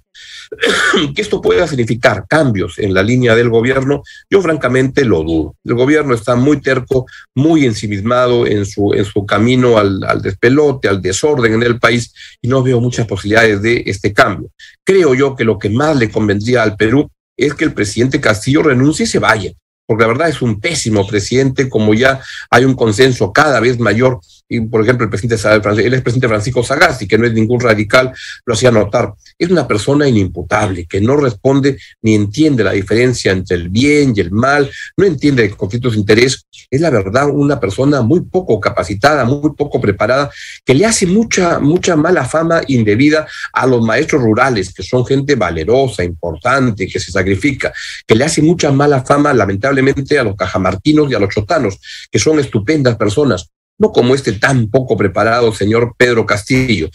que 1.16 1.22
esto 1.22 1.42
pueda 1.42 1.66
significar 1.66 2.26
cambios 2.28 2.78
en 2.78 2.94
la 2.94 3.02
línea 3.02 3.34
del 3.34 3.50
gobierno, 3.50 4.04
yo 4.30 4.42
francamente 4.42 5.06
lo 5.06 5.24
dudo. 5.24 5.56
El 5.64 5.76
gobierno 5.76 6.14
está 6.14 6.36
muy 6.36 6.60
terco, 6.60 7.06
muy 7.34 7.66
ensimismado 7.66 8.46
en 8.46 8.66
su, 8.66 8.94
en 8.94 9.06
su 9.06 9.26
camino 9.26 9.78
al, 9.78 10.04
al 10.04 10.22
despelote, 10.22 10.90
al 10.90 11.02
desorden 11.02 11.54
en 11.54 11.64
el 11.64 11.80
país, 11.80 12.14
y 12.42 12.50
no 12.50 12.62
veo 12.62 12.82
muchas 12.82 13.08
posibilidades 13.08 13.62
de 13.62 13.84
este 13.86 14.12
cambio. 14.12 14.50
Creo 14.84 15.16
yo 15.16 15.34
que 15.34 15.46
lo 15.46 15.58
que 15.58 15.70
más 15.70 15.96
le 15.96 16.12
convendría 16.12 16.64
al 16.64 16.76
Perú 16.76 17.10
es 17.38 17.54
que 17.54 17.64
el 17.64 17.74
presidente 17.74 18.20
Castillo 18.20 18.64
renuncie 18.64 19.06
y 19.06 19.08
se 19.08 19.20
vaya, 19.20 19.54
porque 19.88 20.02
la 20.02 20.10
verdad 20.10 20.28
es 20.28 20.42
un 20.42 20.60
pésimo 20.60 21.08
presidente, 21.08 21.70
como 21.70 21.94
ya 21.94 22.20
hay 22.50 22.66
un 22.66 22.76
consenso 22.76 23.32
cada 23.32 23.62
vez 23.62 23.80
mayor 23.80 24.20
y 24.50 24.62
por 24.62 24.82
ejemplo 24.82 25.06
el 25.06 25.12
presidente 25.12 25.48
el 25.48 25.94
expresidente 25.94 26.27
Francisco 26.27 26.63
Sagasti, 26.63 27.08
que 27.08 27.18
no 27.18 27.27
es 27.27 27.34
ningún 27.34 27.60
radical, 27.60 28.12
lo 28.46 28.56
hacía 28.56 28.72
notar, 28.72 29.13
es 29.38 29.50
una 29.50 29.68
persona 29.68 30.08
inimputable, 30.08 30.88
que 30.88 31.00
no 31.00 31.15
responde 31.15 31.77
ni 32.01 32.15
entiende 32.15 32.63
la 32.63 32.72
diferencia 32.72 33.32
entre 33.32 33.56
el 33.58 33.70
bien 33.70 34.13
y 34.15 34.22
el 34.22 34.32
mal, 34.32 34.70
no 34.98 35.06
entiende 35.06 35.51
conflictos 35.51 35.94
de 35.94 36.00
interés, 36.00 36.48
es 36.70 36.82
la 36.82 36.89
verdad 36.89 37.29
una 37.29 37.60
persona 37.60 38.01
muy 38.01 38.22
poco 38.22 38.60
capacitada, 38.60 39.24
muy 39.24 39.53
poco 39.56 39.79
preparada, 39.79 40.32
que 40.65 40.74
le 40.74 40.86
hace 40.86 41.06
mucha, 41.06 41.60
mucha 41.60 41.96
mala 41.96 42.25
fama 42.25 42.62
indebida 42.68 43.27
a 43.53 43.68
los 43.68 43.84
maestros 43.84 44.24
rurales, 44.24 44.74
que 44.74 44.82
son 44.82 45.06
gente 45.06 45.36
valerosa, 45.36 46.03
importante, 46.03 46.88
que 46.88 47.00
se 47.00 47.12
sacrifica, 47.12 47.72
que 48.08 48.15
le 48.15 48.25
hace 48.25 48.41
mucha 48.41 48.72
mala 48.72 49.03
fama 49.03 49.32
lamentablemente 49.32 50.18
a 50.18 50.24
los 50.24 50.36
cajamarquinos 50.36 51.12
y 51.12 51.13
a 51.13 51.20
los 51.20 51.29
chotanos, 51.29 51.77
que 52.10 52.18
son 52.18 52.39
estupendas 52.39 52.98
personas 52.98 53.51
no 53.79 53.91
como 53.91 54.13
este 54.13 54.33
tan 54.33 54.69
poco 54.69 54.95
preparado 54.95 55.53
señor 55.53 55.95
Pedro 55.98 56.25
Castillo. 56.25 56.89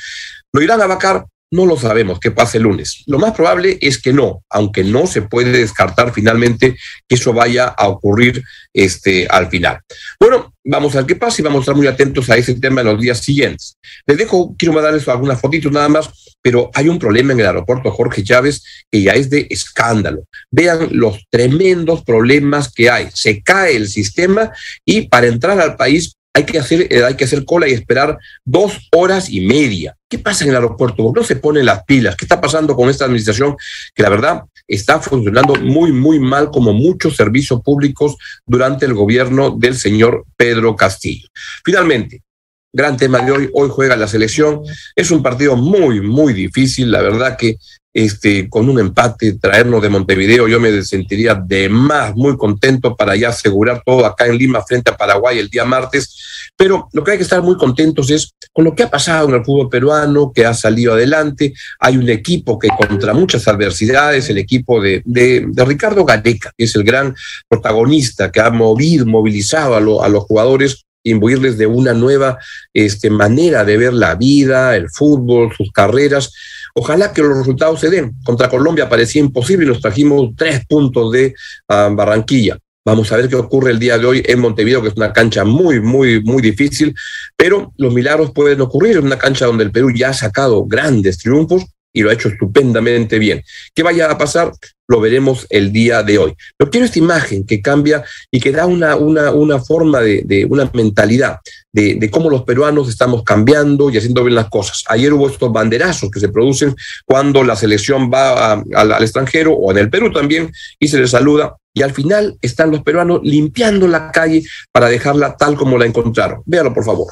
¿Lo 0.53 0.63
irán 0.63 0.81
a 0.81 0.87
vacar? 0.87 1.27
No 1.51 1.67
lo 1.67 1.77
sabemos, 1.77 2.19
que 2.19 2.33
pase 2.33 2.59
el 2.59 2.65
lunes. 2.65 3.05
Lo 3.07 3.19
más 3.21 3.33
probable 3.33 3.79
es 3.81 4.03
que 4.03 4.13
no, 4.13 4.43
aunque 4.51 4.83
no 4.83 5.07
se 5.07 5.23
puede 5.23 5.53
descartar 5.53 6.13
finalmente 6.13 6.77
que 7.07 7.15
eso 7.15 7.33
vaya 7.33 7.67
a 7.67 7.87
ocurrir 7.87 8.43
este, 8.73 9.29
al 9.29 9.49
final. 9.49 9.79
Bueno, 10.19 10.53
vamos 10.65 10.95
a 10.95 10.99
ver 10.99 11.07
qué 11.07 11.15
pasa 11.15 11.41
y 11.41 11.45
vamos 11.45 11.61
a 11.61 11.63
estar 11.63 11.77
muy 11.77 11.87
atentos 11.87 12.29
a 12.29 12.37
ese 12.37 12.55
tema 12.55 12.81
en 12.81 12.89
los 12.89 13.01
días 13.01 13.19
siguientes. 13.19 13.77
Les 14.05 14.19
dejo, 14.19 14.57
quiero 14.59 14.73
mandarles 14.73 15.07
algunas 15.07 15.41
fotitos 15.41 15.71
nada 15.71 15.89
más, 15.89 16.37
pero 16.43 16.71
hay 16.75 16.89
un 16.89 16.99
problema 16.99 17.33
en 17.33 17.41
el 17.41 17.47
aeropuerto 17.47 17.91
Jorge 17.93 18.25
Chávez 18.25 18.65
que 18.91 19.03
ya 19.03 19.13
es 19.13 19.31
de 19.31 19.47
escándalo. 19.49 20.25
Vean 20.51 20.89
los 20.91 21.25
tremendos 21.31 22.03
problemas 22.03 22.73
que 22.73 22.91
hay. 22.91 23.11
Se 23.15 23.43
cae 23.43 23.77
el 23.77 23.89
sistema 23.89 24.51
y 24.85 25.03
para 25.09 25.29
entrar 25.29 25.61
al 25.61 25.77
país 25.77 26.17
hay 26.37 26.45
que 26.45 26.59
hacer, 26.59 26.93
eh, 26.93 27.05
hay 27.05 27.15
que 27.15 27.25
hacer 27.25 27.45
cola 27.45 27.69
y 27.69 27.73
esperar 27.73 28.19
dos 28.45 28.89
horas 28.93 29.31
y 29.31 29.41
media. 29.41 29.97
¿Qué 30.11 30.19
pasa 30.19 30.45
en 30.45 30.51
el 30.51 30.57
aeropuerto? 30.57 31.13
No 31.15 31.23
se 31.23 31.37
ponen 31.37 31.65
las 31.65 31.85
pilas. 31.85 32.17
¿Qué 32.17 32.25
está 32.25 32.41
pasando 32.41 32.75
con 32.75 32.91
esta 32.91 33.05
administración 33.05 33.57
que 33.95 34.03
la 34.03 34.09
verdad 34.09 34.43
está 34.67 34.99
funcionando 35.01 35.55
muy, 35.55 35.93
muy 35.93 36.19
mal 36.19 36.51
como 36.51 36.73
muchos 36.73 37.15
servicios 37.15 37.63
públicos 37.63 38.17
durante 38.45 38.85
el 38.85 38.95
gobierno 38.95 39.51
del 39.57 39.77
señor 39.77 40.25
Pedro 40.37 40.75
Castillo? 40.75 41.29
Finalmente, 41.65 42.25
gran 42.73 42.97
tema 42.97 43.21
de 43.21 43.31
hoy. 43.31 43.51
Hoy 43.55 43.69
juega 43.71 43.97
la 43.97 44.09
selección. 44.09 44.63
Es 44.97 45.13
un 45.13 45.23
partido 45.23 45.55
muy, 45.55 46.01
muy 46.01 46.33
difícil. 46.33 46.91
La 46.91 47.01
verdad 47.01 47.37
que 47.37 47.59
este, 47.95 48.49
con 48.51 48.69
un 48.69 48.81
empate, 48.81 49.39
traernos 49.39 49.81
de 49.81 49.89
Montevideo, 49.89 50.49
yo 50.49 50.59
me 50.59 50.83
sentiría 50.83 51.35
de 51.37 51.69
más 51.69 52.15
muy 52.17 52.37
contento 52.37 52.97
para 52.97 53.15
ya 53.15 53.29
asegurar 53.29 53.83
todo 53.87 54.05
acá 54.05 54.27
en 54.27 54.37
Lima 54.37 54.61
frente 54.63 54.91
a 54.91 54.97
Paraguay 54.97 55.39
el 55.39 55.49
día 55.49 55.65
martes. 55.65 56.51
Pero 56.57 56.89
lo 56.93 57.05
que 57.05 57.13
hay 57.13 57.17
que 57.19 57.23
estar 57.23 57.41
muy 57.41 57.57
contentos 57.57 58.11
es 58.11 58.35
con 58.53 58.65
lo 58.65 58.75
que 58.75 58.83
ha 58.83 58.91
pasado 58.91 59.29
en 59.29 59.37
el 59.37 59.45
fútbol 59.45 59.69
peruano, 59.69 60.33
que 60.35 60.45
ha 60.45 60.55
salido 60.55 60.95
adelante. 60.95 61.55
Hay 61.79 61.97
un 61.97 62.09
equipo 62.09 62.59
que 62.59 62.69
contra 62.69 63.15
muchas 63.15 63.47
adversidades, 63.47 64.29
el 64.29 64.39
equipo 64.39 64.81
de, 64.81 65.03
de, 65.05 65.47
Ricardo 65.65 66.05
Gareca, 66.05 66.53
que 66.57 66.65
es 66.65 66.75
el 66.75 66.83
gran 66.83 67.15
protagonista 67.49 68.31
que 68.33 68.41
ha 68.41 68.51
movido, 68.51 69.07
movilizado 69.07 69.77
a, 70.03 70.09
los 70.09 70.25
jugadores 70.25 70.85
imbuirles 71.05 71.59
de 71.59 71.67
una 71.67 71.93
nueva 71.93 72.39
este, 72.73 73.11
manera 73.11 73.65
de 73.65 73.77
ver 73.77 73.93
la 73.93 74.15
vida, 74.15 74.75
el 74.75 74.91
fútbol, 74.91 75.53
sus 75.57 75.71
carreras. 75.71 76.33
Ojalá 76.77 77.13
que 77.13 77.23
los 77.23 77.39
resultados 77.39 77.81
se 77.81 77.89
den. 77.89 78.13
Contra 78.25 78.49
Colombia 78.49 78.89
parecía 78.89 79.21
imposible 79.21 79.65
y 79.65 79.69
nos 79.69 79.81
trajimos 79.81 80.31
tres 80.37 80.67
puntos 80.67 81.13
de 81.13 81.35
ah, 81.69 81.91
Barranquilla. 81.93 82.59
Vamos 82.87 83.11
a 83.13 83.17
ver 83.17 83.29
qué 83.29 83.37
ocurre 83.37 83.71
el 83.71 83.79
día 83.79 83.97
de 83.97 84.05
hoy 84.05 84.23
en 84.27 84.41
Montevideo, 84.41 84.83
que 84.83 84.89
es 84.89 84.97
una 84.97 85.13
cancha 85.13 85.45
muy, 85.45 85.81
muy, 85.81 86.23
muy 86.23 86.43
difícil, 86.43 86.95
pero 87.35 87.73
los 87.79 87.95
milagros 87.95 88.33
pueden 88.33 88.61
ocurrir. 88.61 88.99
en 88.99 89.07
una 89.07 89.17
cancha 89.17 89.47
donde 89.47 89.65
el 89.65 89.73
Perú 89.73 89.91
ya 89.95 90.11
ha 90.11 90.15
sacado 90.15 90.67
grandes 90.67 91.19
triunfos 91.19 91.65
y 91.95 92.03
lo 92.03 92.11
ha 92.11 92.13
hecho 92.13 92.29
estupendamente 92.29 93.19
bien. 93.19 93.43
¿Qué 93.75 93.83
vaya 93.83 94.11
a 94.11 94.19
pasar? 94.19 94.53
Lo 94.87 95.01
veremos 95.01 95.47
el 95.51 95.73
día 95.73 96.03
de 96.03 96.19
hoy. 96.19 96.35
Pero 96.57 96.71
quiero 96.71 96.85
esta 96.85 96.99
imagen 96.99 97.47
que 97.47 97.63
cambia 97.63 98.05
y 98.31 98.41
que 98.41 98.53
da 98.53 98.67
una, 98.67 98.97
una, 98.97 99.31
una 99.31 99.59
forma 99.59 100.01
de, 100.01 100.23
de, 100.25 100.45
una 100.45 100.71
mentalidad 100.75 101.39
de, 101.73 101.95
de, 101.95 102.11
cómo 102.11 102.29
los 102.29 102.43
peruanos 102.43 102.89
estamos 102.89 103.23
cambiando 103.23 103.91
y 103.91 103.97
haciendo 103.97 104.23
bien 104.23 104.35
las 104.35 104.49
cosas. 104.49 104.85
Ayer 104.89 105.13
hubo 105.13 105.29
estos 105.29 105.51
banderazos 105.53 106.11
que 106.11 106.21
se 106.21 106.29
producen 106.29 106.75
cuando 107.07 107.43
la 107.43 107.57
selección 107.57 108.11
va 108.13 108.53
al, 108.53 108.93
al 108.93 109.03
extranjero 109.03 109.53
o 109.55 109.71
en 109.73 109.79
el 109.79 109.91
Perú 109.91 110.13
también 110.13 110.53
y 110.79 110.89
se 110.89 110.99
les 110.99 111.11
saluda. 111.11 111.57
Y 111.73 111.83
al 111.83 111.93
final 111.93 112.37
están 112.41 112.71
los 112.71 112.83
peruanos 112.83 113.21
limpiando 113.25 113.89
la 113.89 114.13
calle 114.13 114.45
para 114.71 114.89
dejarla 114.89 115.37
tal 115.37 115.57
como 115.57 115.77
la 115.77 115.87
encontraron. 115.87 116.43
Véalo, 116.45 116.73
por 116.73 116.85
favor. 116.85 117.09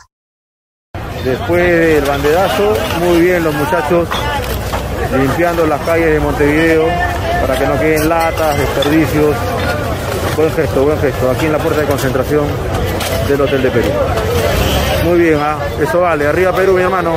Después 1.24 1.62
del 1.62 2.04
banderazo, 2.04 2.76
muy 3.00 3.20
bien 3.20 3.44
los 3.44 3.54
muchachos 3.54 4.08
limpiando 5.18 5.66
las 5.66 5.81
calles 5.83 6.12
de 6.12 6.20
Montevideo 6.20 6.87
para 7.40 7.59
que 7.59 7.66
no 7.66 7.79
queden 7.79 8.09
latas, 8.09 8.59
desperdicios. 8.59 9.37
Buen 10.37 10.51
gesto, 10.53 10.85
buen 10.85 10.98
gesto. 10.98 11.31
Aquí 11.31 11.46
en 11.46 11.53
la 11.53 11.59
puerta 11.59 11.81
de 11.81 11.87
concentración 11.87 12.46
del 13.29 13.40
Hotel 13.40 13.62
de 13.62 13.70
Perú. 13.70 13.88
Muy 15.05 15.18
bien, 15.18 15.38
¿ah? 15.40 15.59
eso 15.81 16.01
vale. 16.01 16.27
Arriba 16.27 16.55
Perú, 16.55 16.75
mi 16.75 16.83
hermano. 16.83 17.16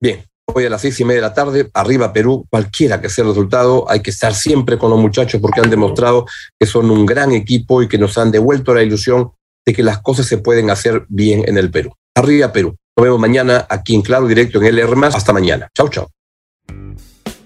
Bien, 0.00 0.24
hoy 0.46 0.64
a 0.64 0.70
las 0.70 0.80
seis 0.80 0.98
y 1.00 1.04
media 1.04 1.20
de 1.20 1.28
la 1.28 1.34
tarde, 1.34 1.70
arriba 1.74 2.12
Perú, 2.12 2.46
cualquiera 2.50 3.00
que 3.00 3.10
sea 3.10 3.24
el 3.24 3.30
resultado, 3.30 3.84
hay 3.88 4.00
que 4.00 4.10
estar 4.10 4.34
siempre 4.34 4.78
con 4.78 4.90
los 4.90 4.98
muchachos 4.98 5.40
porque 5.40 5.60
han 5.60 5.70
demostrado 5.70 6.26
que 6.58 6.66
son 6.66 6.90
un 6.90 7.04
gran 7.04 7.32
equipo 7.32 7.82
y 7.82 7.88
que 7.88 7.98
nos 7.98 8.16
han 8.16 8.30
devuelto 8.30 8.74
la 8.74 8.82
ilusión 8.82 9.32
de 9.66 9.74
que 9.74 9.82
las 9.82 10.00
cosas 10.00 10.26
se 10.26 10.38
pueden 10.38 10.70
hacer 10.70 11.04
bien 11.08 11.44
en 11.46 11.58
el 11.58 11.70
Perú. 11.70 11.92
Arriba 12.16 12.50
Perú. 12.50 12.74
Nos 12.96 13.04
vemos 13.04 13.20
mañana 13.20 13.66
aquí 13.68 13.94
en 13.94 14.02
Claro 14.02 14.26
Directo 14.26 14.60
en 14.60 14.74
LR. 14.74 15.06
Hasta 15.06 15.32
mañana. 15.32 15.68
Chau, 15.74 15.88
chau. 15.88 16.08